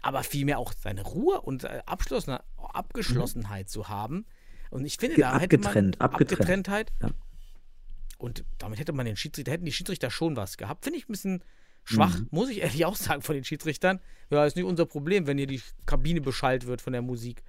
[0.03, 4.25] aber vielmehr auch seine Ruhe und äh, Abschlossene, Abgeschlossenheit zu haben.
[4.71, 6.33] Und ich finde, da hätte man abgetrennt, abgetrennt.
[6.41, 6.93] Abgetrenntheit.
[7.03, 7.11] Ja.
[8.19, 10.85] Und damit hätte man den Schiedsrichter, hätten die Schiedsrichter schon was gehabt.
[10.85, 11.43] Finde ich ein bisschen
[11.89, 12.29] schwach, Mhm.
[12.31, 14.01] muss ich ehrlich auch sagen von den Schiedsrichtern.
[14.31, 17.43] Ja, ist nicht unser Problem, wenn hier die Kabine beschallt wird von der Musik.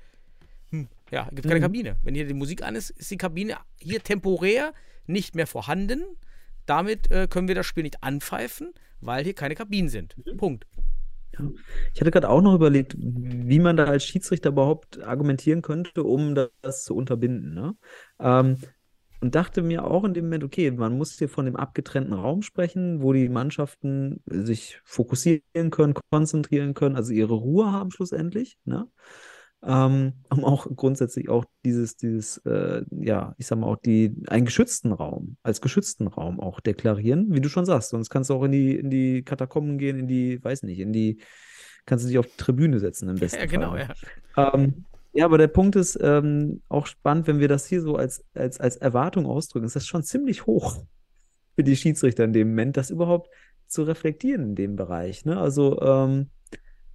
[0.72, 1.64] Hm, ja, gibt keine Mhm.
[1.64, 1.96] Kabine.
[2.04, 4.74] Wenn hier die Musik an ist, ist die Kabine hier temporär
[5.08, 6.04] nicht mehr vorhanden.
[6.66, 8.72] Damit äh, können wir das Spiel nicht anpfeifen,
[9.02, 10.16] weil hier keine Kabinen sind.
[10.26, 10.38] Mhm.
[10.38, 10.66] Punkt.
[11.94, 16.36] Ich hatte gerade auch noch überlegt, wie man da als Schiedsrichter überhaupt argumentieren könnte, um
[16.62, 17.54] das zu unterbinden.
[17.54, 17.76] Ne?
[18.20, 18.58] Ähm,
[19.22, 22.42] und dachte mir auch in dem Moment, okay, man muss hier von dem abgetrennten Raum
[22.42, 28.58] sprechen, wo die Mannschaften sich fokussieren können, konzentrieren können, also ihre Ruhe haben schlussendlich.
[28.66, 28.88] Ne?
[29.62, 34.46] Ähm, um auch grundsätzlich auch dieses, dieses, äh, ja, ich sag mal, auch die, einen
[34.46, 37.90] geschützten Raum, als geschützten Raum auch deklarieren, wie du schon sagst.
[37.90, 40.94] Sonst kannst du auch in die, in die Katakomben gehen, in die, weiß nicht, in
[40.94, 41.20] die,
[41.86, 43.90] kannst du dich auf die Tribüne setzen im besten Ja, genau, Fall.
[44.38, 44.54] ja.
[44.54, 48.24] Ähm, ja, aber der Punkt ist ähm, auch spannend, wenn wir das hier so als,
[48.34, 50.84] als, als Erwartung ausdrücken, ist das schon ziemlich hoch
[51.56, 53.30] für die Schiedsrichter in dem Moment, das überhaupt
[53.68, 55.26] zu reflektieren in dem Bereich.
[55.26, 55.38] Ne?
[55.38, 56.30] Also ähm,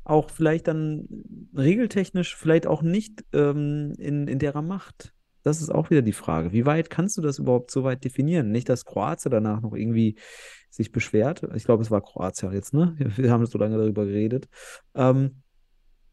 [0.05, 1.09] auch vielleicht dann
[1.57, 5.13] regeltechnisch, vielleicht auch nicht ähm, in, in derer Macht.
[5.43, 6.53] Das ist auch wieder die Frage.
[6.53, 8.51] Wie weit kannst du das überhaupt so weit definieren?
[8.51, 10.17] Nicht, dass Kroatien danach noch irgendwie
[10.71, 11.43] sich beschwert.
[11.55, 12.95] Ich glaube, es war Kroatien jetzt, ne?
[13.17, 14.49] Wir haben so lange darüber geredet.
[14.95, 15.43] Ähm,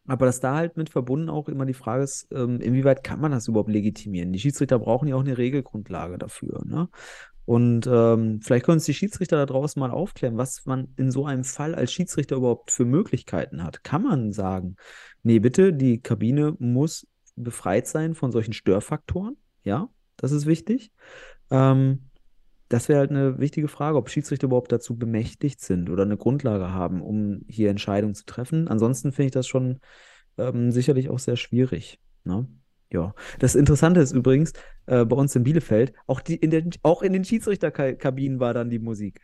[0.06, 3.32] aber dass da halt mit verbunden auch immer die Frage ist, ähm, inwieweit kann man
[3.32, 4.32] das überhaupt legitimieren?
[4.32, 6.88] Die Schiedsrichter brauchen ja auch eine Regelgrundlage dafür, ne?
[7.44, 11.26] Und ähm, vielleicht können uns die Schiedsrichter da draußen mal aufklären, was man in so
[11.26, 13.82] einem Fall als Schiedsrichter überhaupt für Möglichkeiten hat.
[13.82, 14.76] Kann man sagen,
[15.24, 19.36] nee, bitte, die Kabine muss befreit sein von solchen Störfaktoren?
[19.64, 20.92] Ja, das ist wichtig.
[21.50, 22.10] Ähm,
[22.72, 26.72] das wäre halt eine wichtige Frage, ob Schiedsrichter überhaupt dazu bemächtigt sind oder eine Grundlage
[26.72, 28.66] haben, um hier Entscheidungen zu treffen.
[28.68, 29.80] Ansonsten finde ich das schon
[30.38, 32.00] ähm, sicherlich auch sehr schwierig.
[32.24, 32.48] Ne?
[32.90, 34.52] Ja, das Interessante ist übrigens,
[34.86, 38.70] äh, bei uns in Bielefeld, auch, die, in den, auch in den Schiedsrichterkabinen war dann
[38.70, 39.20] die Musik.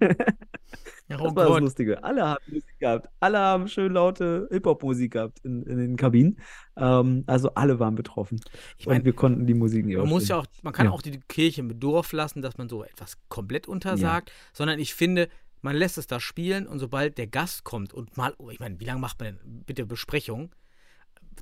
[0.00, 1.60] Ja, Das oh war das Gott.
[1.62, 2.04] Lustige.
[2.04, 3.08] Alle haben Musik gehabt.
[3.20, 6.38] Alle haben schön laute Hip-Hop-Musik gehabt in, in den Kabinen.
[6.76, 8.40] Ähm, also alle waren betroffen.
[8.76, 10.92] Ich meine, wir konnten die Musik nicht Man muss ja auch, man kann Ja.
[10.92, 15.28] auch die Kirche im Dorf lassen, dass man so etwas komplett untersagt, sondern ich finde,
[15.62, 18.78] man lässt es da spielen und sobald der Gast kommt und mal, oh, ich meine,
[18.78, 20.54] wie lange macht man denn bitte Besprechung?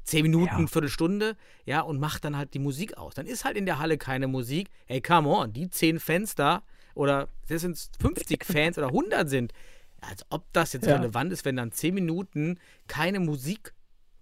[0.05, 0.67] Zehn Minuten, Ja.
[0.69, 3.15] Viertelstunde, ja, und macht dann halt die Musik aus.
[3.15, 4.69] Dann ist halt in der Halle keine Musik.
[4.87, 5.99] Ey, come on, die zehn
[6.37, 6.63] da
[6.97, 9.53] oder das sind 50 Fans oder 100 sind.
[10.01, 10.97] Als ob das jetzt Ja.
[10.97, 13.75] relevant ist, wenn dann zehn Minuten keine Musik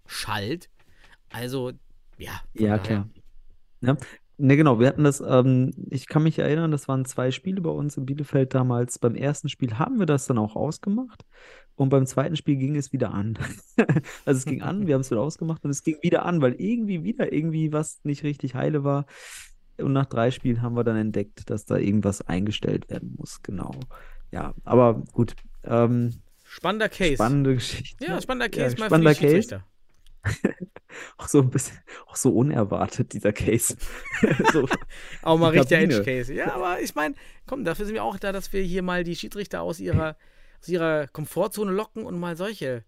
[0.05, 0.69] schallt.
[1.31, 1.71] Also,
[2.17, 2.41] ja.
[2.53, 2.79] Ja, daher.
[2.79, 3.09] klar.
[3.81, 3.97] Ja.
[4.37, 7.69] Ne, genau, wir hatten das, ähm, ich kann mich erinnern, das waren zwei Spiele bei
[7.69, 8.99] uns in Bielefeld damals.
[8.99, 11.23] Beim ersten Spiel haben wir das dann auch ausgemacht
[11.75, 13.37] und beim zweiten Spiel ging es wieder an.
[14.25, 16.53] Also es ging an, wir haben es wieder ausgemacht und es ging wieder an, weil
[16.59, 19.05] irgendwie wieder irgendwie was nicht richtig heile war.
[19.77, 23.41] Und nach drei Spielen haben wir dann entdeckt, dass da irgendwas eingestellt werden muss.
[23.43, 23.71] Genau.
[24.31, 25.35] Ja, aber gut.
[25.63, 26.13] Ähm,
[26.43, 27.15] Spannender Case.
[27.15, 28.05] spannende Geschichte.
[28.05, 29.63] Ja, spannender Ja, Case mal spannender für die Case.
[31.17, 33.75] Auch so ein bisschen, auch so unerwartet, dieser Case.
[34.53, 34.65] So,
[35.23, 35.95] Auch mal Die richtiger Kabine.
[35.99, 36.33] Edge Case.
[36.33, 37.15] Ja, aber ich meine,
[37.45, 40.15] komm, dafür sind wir auch da, dass wir hier mal die Schiedsrichter aus ihrer,
[40.61, 42.85] aus ihrer Komfortzone locken und mal solche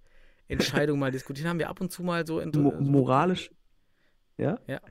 [0.47, 1.49] Entscheidungen mal diskutieren.
[1.49, 3.51] Haben wir ab und zu mal so, in, mo moralisch,
[4.37, 4.57] ja?
[4.65, 4.81] unser-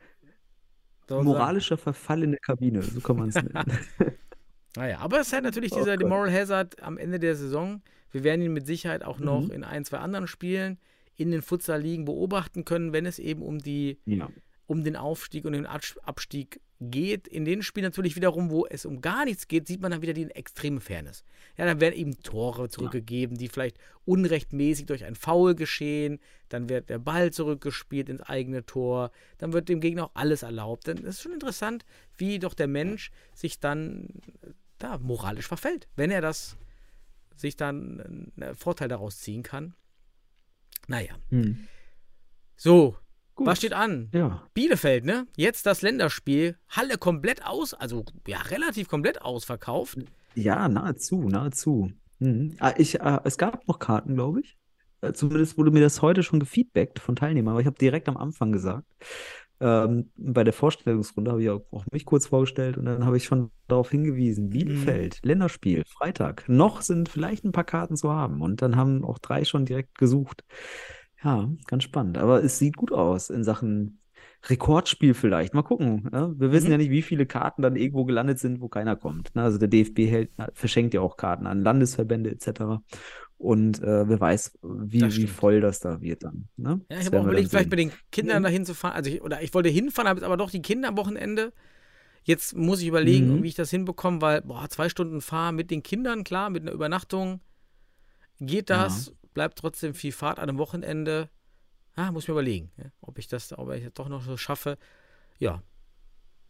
[1.11, 3.53] Moralischer Verfall in der Kabine, so kann man es nennen.
[4.77, 5.97] Naja, aber es ist halt natürlich Oh dieser.
[6.07, 7.81] Moral Hazard am Ende der Saison.
[8.11, 9.51] Wir werden ihn mit Sicherheit auch noch Mhm.
[9.53, 10.79] in ein, zwei anderen Spielen
[11.17, 14.29] in den Futsal-Ligen beobachten können, wenn es eben um die Ja.
[14.67, 17.27] Um den Aufstieg und den Abs- Abstieg geht.
[17.29, 20.13] In den Spielen natürlich wiederum, wo es um gar nichts geht, sieht man dann wieder
[20.13, 21.25] die extreme Fairness.
[21.57, 26.19] Ja, dann werden eben Tore zurückgegeben, die vielleicht unrechtmäßig durch ein Foul geschehen.
[26.49, 29.11] Dann wird der Ball zurückgespielt ins eigene Tor.
[29.39, 30.87] Dann wird dem Gegner auch alles erlaubt.
[30.89, 31.85] Dann ist schon interessant,
[32.19, 34.09] wie doch der Mensch sich dann
[34.43, 36.57] äh, da moralisch verfällt, wenn er das
[37.37, 39.75] sich dann einen Vorteil daraus ziehen kann.
[40.89, 41.67] Naja, Hm.
[42.57, 42.97] so,
[43.37, 43.47] Gut.
[43.47, 44.09] was steht an?
[44.13, 44.43] Ja.
[44.55, 45.27] Bielefeld, ne?
[45.37, 46.57] Jetzt das Länderspiel.
[46.71, 49.99] Halle komplett aus, also ja, relativ komplett ausverkauft.
[50.35, 51.93] Ja, nahezu, nahezu.
[52.19, 52.57] Mhm.
[52.61, 54.57] Ah, ich, äh, es gab noch Karten, glaube ich.
[55.03, 58.17] Äh, Zumindest wurde mir das heute schon gefeedbackt von Teilnehmern, aber ich habe direkt am
[58.17, 58.87] Anfang gesagt.
[59.59, 63.25] Ähm, bei der Vorstellungsrunde habe ich auch, auch mich kurz vorgestellt und dann habe ich
[63.25, 66.45] schon darauf hingewiesen, Bielefeld, Länderspiel, Freitag.
[66.47, 69.97] Noch sind vielleicht ein paar Karten zu haben und dann haben auch drei schon direkt
[69.97, 70.45] gesucht.
[71.23, 72.19] Ja, ganz spannend.
[72.19, 73.99] Aber es sieht gut aus in Sachen
[74.45, 75.55] Rekordspiel vielleicht.
[75.55, 76.09] Mal gucken.
[76.13, 76.31] Ja?
[76.39, 76.73] Wir wissen Mhm.
[76.73, 79.35] ja nicht, wie viele Karten dann irgendwo gelandet sind, wo keiner kommt.
[79.35, 79.43] Ne?
[79.43, 82.83] Also der DFB hält, verschenkt ja auch Karten an Landesverbände etc.
[83.39, 86.49] Und äh, wer weiß, wie, wie voll das da wird dann.
[86.57, 86.81] Ne?
[86.91, 88.93] Ja, ich habe auch überlegt, vielleicht mit den Kindern dahin zu fahren.
[88.95, 91.53] Also ich, oder ich wollte hinfahren, habe jetzt aber doch die Kinder am Wochenende.
[92.23, 93.43] Jetzt muss ich überlegen, Mhm.
[93.43, 96.73] wie ich das hinbekomme, weil, boah, zwei Stunden fahren mit den Kindern, klar, mit einer
[96.73, 97.41] Übernachtung
[98.41, 101.29] geht das, bleibt trotzdem viel Fahrt an einem Wochenende.
[101.95, 104.39] Ah, muss ich mir überlegen, ja, ob ich das, ob ich das doch noch so
[104.39, 104.79] schaffe.
[105.39, 105.63] Ja.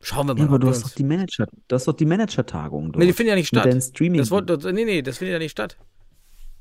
[0.01, 0.41] Schauen wir mal.
[0.43, 3.17] Ja, aber du hast doch die Manager, du hast doch die Manager-Tagung Nee, die dort
[3.17, 3.83] finden ja nicht statt.
[3.83, 4.19] Streaming.
[4.21, 5.77] Das wollte, nee, nee, das findet ja nicht statt.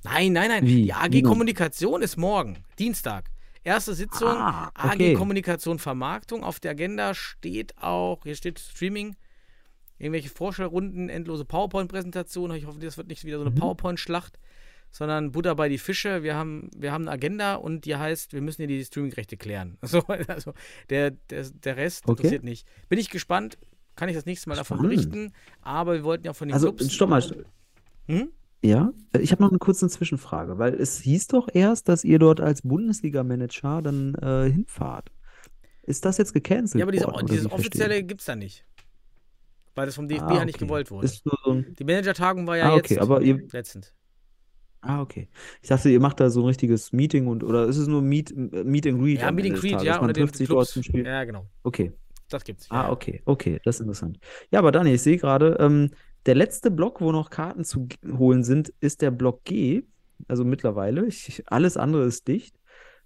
[0.03, 0.65] Nein, nein, nein.
[0.65, 0.81] Wie?
[0.83, 1.21] Die AG Wie?
[1.21, 3.29] Kommunikation ist morgen, Dienstag.
[3.63, 5.13] Erste Sitzung, Ah, AG okay.
[5.13, 6.43] Kommunikation Vermarktung.
[6.43, 9.15] Auf der Agenda steht auch, hier steht Streaming,
[9.99, 12.57] irgendwelche Vorstellrunden, endlose PowerPoint-Präsentationen.
[12.57, 13.59] Ich hoffe, das wird nicht wieder so eine Mhm.
[13.59, 14.39] PowerPoint-Schlacht,
[14.97, 16.23] sondern Butter bei die Fische.
[16.23, 19.77] Wir haben, wir haben eine Agenda und die heißt, wir müssen hier die Streaming-Rechte klären.
[19.85, 20.53] So, also
[20.89, 22.11] der, der, der Rest Okay.
[22.13, 22.65] interessiert nicht.
[22.87, 23.57] Bin ich gespannt,
[23.97, 24.95] kann ich das nächste Mal davon Spannend.
[25.11, 25.33] berichten.
[25.61, 26.93] Aber wir wollten ja von den Also, Clubs.
[26.93, 27.21] stopp mal.
[28.07, 28.29] Hm?
[28.63, 32.39] Ja, ich habe noch eine kurze Zwischenfrage, weil es hieß doch erst, dass ihr dort
[32.39, 35.11] als Bundesliga-Manager dann äh, hinfahrt.
[35.83, 38.65] Ist das jetzt gecancelt Ja, aber diese, worden, dieses offizielle gibt es da nicht.
[39.75, 40.65] Weil das vom DFB Ah, ja nicht okay.
[40.65, 41.07] gewollt wurde.
[41.09, 43.93] So ein, Die Managertagung war ja ah, okay, jetzt aber ihr, letztens.
[44.85, 45.27] Ah, okay.
[45.61, 48.35] Ich dachte, ihr macht da so ein richtiges Meeting und, oder ist es nur Meet,
[48.35, 51.05] Meet and Greet Ja, Meet and Greet, ja, Man trifft sich dort zum Spiel.
[51.05, 51.47] Ja, genau.
[51.63, 51.91] Okay.
[52.29, 52.67] Das gibt's.
[52.71, 52.91] Ah, ja.
[52.91, 54.19] okay, okay, das ist interessant.
[54.49, 55.91] Ja, aber Dani, ich sehe gerade, ähm,
[56.25, 59.83] der letzte Block, wo noch Karten zu holen sind, ist der Block G.
[60.27, 61.05] Also mittlerweile.
[61.05, 62.55] Ich, alles andere ist dicht.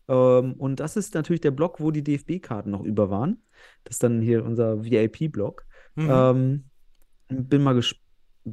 [0.08, 3.42] Ähm, und das ist natürlich der Block, wo die DFB-Karten noch über waren.
[3.84, 5.66] Das ist dann hier unser VIP-Block.
[5.96, 6.10] Mhm.
[6.10, 6.64] Ähm,
[7.28, 7.96] bin mal, ges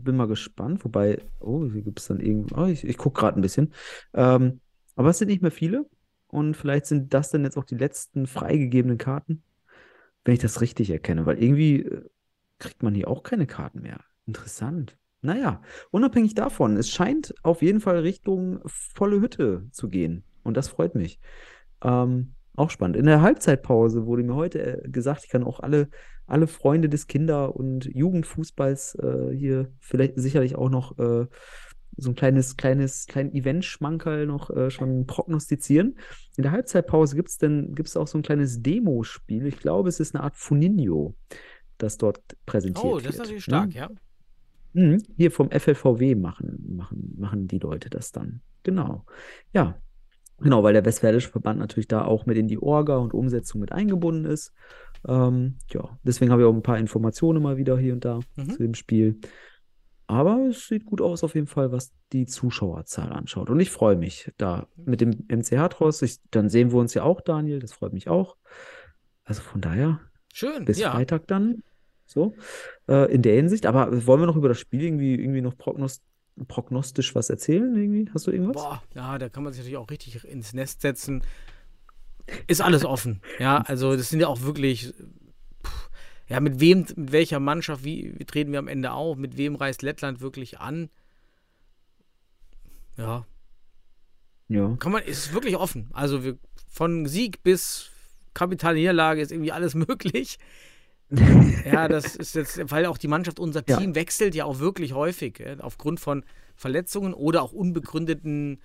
[0.03, 0.85] bin mal gespannt.
[0.85, 3.73] Wobei, oh, hier gibt es dann irgendwie, oh, ich, ich gucke gerade ein bisschen.
[4.15, 4.61] Ähm,
[4.95, 5.87] aber es sind nicht mehr viele.
[6.29, 9.43] Und vielleicht sind das dann jetzt auch die letzten freigegebenen Karten,
[10.25, 11.27] wenn ich das richtig erkenne.
[11.27, 12.03] Weil irgendwie äh,
[12.59, 14.01] kriegt man hier auch keine Karten mehr.
[14.27, 14.97] Interessant.
[15.23, 20.25] Naja, unabhängig davon, es scheint auf jeden Fall Richtung volle Hütte zu gehen.
[20.45, 21.19] Und das freut mich.
[21.83, 22.97] Ähm, auch spannend.
[22.97, 25.89] In der Halbzeitpause wurde mir heute äh, gesagt, ich kann auch alle,
[26.27, 31.27] alle Freunde des Kinder- und Jugendfußballs äh, hier vielleicht sicherlich auch noch äh,
[31.99, 35.99] so ein kleines, kleines, kleinen Event-Schmankerl noch äh, schon prognostizieren.
[36.37, 39.47] In der Halbzeitpause gibt es dann gibt's auch so ein kleines Demospiel.
[39.47, 41.15] Ich glaube, es ist eine Art Funinho,
[41.79, 43.19] das dort präsentiert Oh, das ist wird.
[43.19, 43.71] natürlich ne?
[43.71, 43.91] stark, ja.
[44.75, 48.43] Mhm, Hier vom FLVW machen, machen, machen die Leute das dann.
[48.63, 49.07] Genau.
[49.55, 49.81] Ja,
[50.41, 53.73] genau, weil der Westfälische Verband natürlich da auch mit in die Orga und Umsetzung mit
[53.73, 54.53] eingebunden ist.
[55.07, 58.51] Ähm, ja, deswegen habe ich auch ein paar Informationen mal wieder hier und da Mhm.
[58.51, 59.19] zu dem Spiel.
[60.09, 63.51] Aber es sieht gut aus auf jeden Fall, was die Zuschauerzahl anschaut.
[63.51, 66.01] Und ich freue mich da mit dem MC Hartros.
[66.03, 67.59] Ich, dann sehen wir uns ja auch, Daniel.
[67.59, 68.37] Das freut mich auch.
[69.25, 70.01] Also von daher,
[70.33, 70.93] Schön, bis ja.
[70.93, 71.63] Freitag dann.
[72.09, 72.35] So,
[72.89, 73.67] äh, in der Hinsicht.
[73.67, 76.01] Aber wollen wir noch über das Spiel irgendwie, irgendwie noch prognos
[76.49, 77.75] prognostisch was erzählen?
[77.77, 78.11] Irgendwie?
[78.13, 78.57] Hast du irgendwas?
[78.63, 81.23] Boah, ja, da kann man sich natürlich auch richtig ins Nest setzen.
[82.47, 83.21] Ist alles offen.
[83.39, 84.93] Ja, also das sind ja auch wirklich.
[85.65, 85.91] pff,
[86.29, 89.17] Ja, mit wem, mit welcher Mannschaft, wie, wie treten wir am Ende auf?
[89.17, 90.91] Mit wem reist Lettland wirklich an?
[92.97, 93.27] Ja,
[94.49, 94.75] Ja.
[94.79, 95.89] kann man, ist wirklich offen.
[95.93, 97.91] Also wir, von Sieg bis
[98.35, 100.39] kapitale Niederlage ist irgendwie alles möglich.
[101.65, 103.79] Ja, das ist jetzt, weil auch die Mannschaft, unser Ja.
[103.79, 106.25] Team wechselt ja auch wirklich häufig, ja, aufgrund von
[106.57, 108.61] Verletzungen oder auch unbegründeten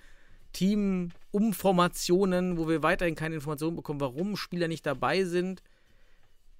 [0.52, 5.62] Teamumformationen, wo wir weiterhin keine Informationen bekommen, warum Spieler nicht dabei sind.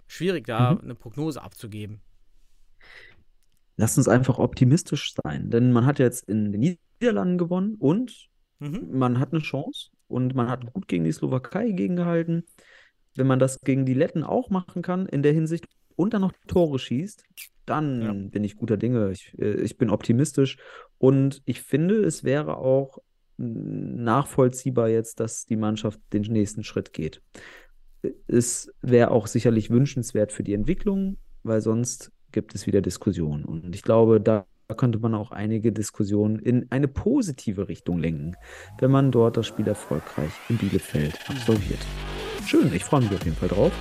[0.07, 0.80] Schwierig, da Mhm.
[0.83, 2.01] eine Prognose abzugeben.
[3.76, 8.28] Lass uns einfach optimistisch sein, denn man hat jetzt in den Niederlanden gewonnen und
[8.61, 8.97] Mhm.
[8.99, 12.45] man hat eine Chance und man hat gut gegen die Slowakei gegengehalten.
[13.15, 16.33] Wenn man das gegen die Letten auch machen kann in der Hinsicht und dann noch
[16.47, 17.25] Tore schießt,
[17.67, 18.13] dann Ja.
[18.13, 19.11] bin ich guter Dinge.
[19.13, 20.57] Ich, äh, ich bin optimistisch
[20.99, 22.99] und ich finde, es wäre auch
[23.39, 27.23] nachvollziehbar jetzt, dass die Mannschaft den nächsten Schritt geht.
[28.27, 33.45] Es wäre auch sicherlich wünschenswert für die Entwicklung, weil sonst gibt es wieder Diskussionen.
[33.45, 34.47] Und ich glaube, da
[34.77, 38.37] könnte man auch einige Diskussionen in eine positive Richtung lenken,
[38.79, 41.81] wenn man dort das Spiel erfolgreich in Bielefeld absolviert.
[42.47, 43.72] Schön, ich freue mich auf jeden Fall drauf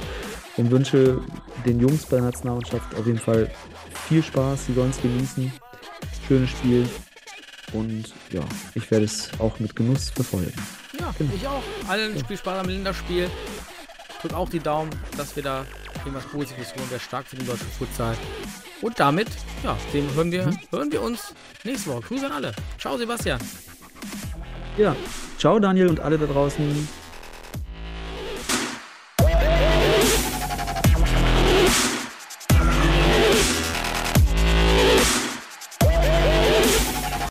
[0.58, 1.20] und wünsche
[1.66, 3.50] den Jungs bei der Nationalmannschaft auf jeden Fall
[4.08, 4.68] viel Spaß.
[4.68, 5.52] Sie sollen es genießen.
[6.28, 6.88] Schönes Spiel.
[7.74, 8.42] Und ja,
[8.76, 10.54] ich werde es auch mit Genuss verfolgen.
[11.00, 11.32] Ja, Genau.
[11.36, 11.64] ich auch.
[11.88, 13.30] Allen viel Spaß am Länderspiel.
[14.22, 15.66] Drück auch die Daumen, dass wir da
[16.00, 16.90] irgendwas Positives holen.
[16.90, 18.16] Wäre stark für den deutschen Futsal.
[18.82, 19.28] Und damit,
[19.64, 21.34] ja, sehen, hören, wir, hören wir uns
[21.64, 22.02] nächste Woche.
[22.02, 22.52] Grüße an alle.
[22.80, 23.40] Ciao, Sebastian.
[24.78, 24.96] Ja,
[25.38, 26.88] ciao Daniel und alle da draußen.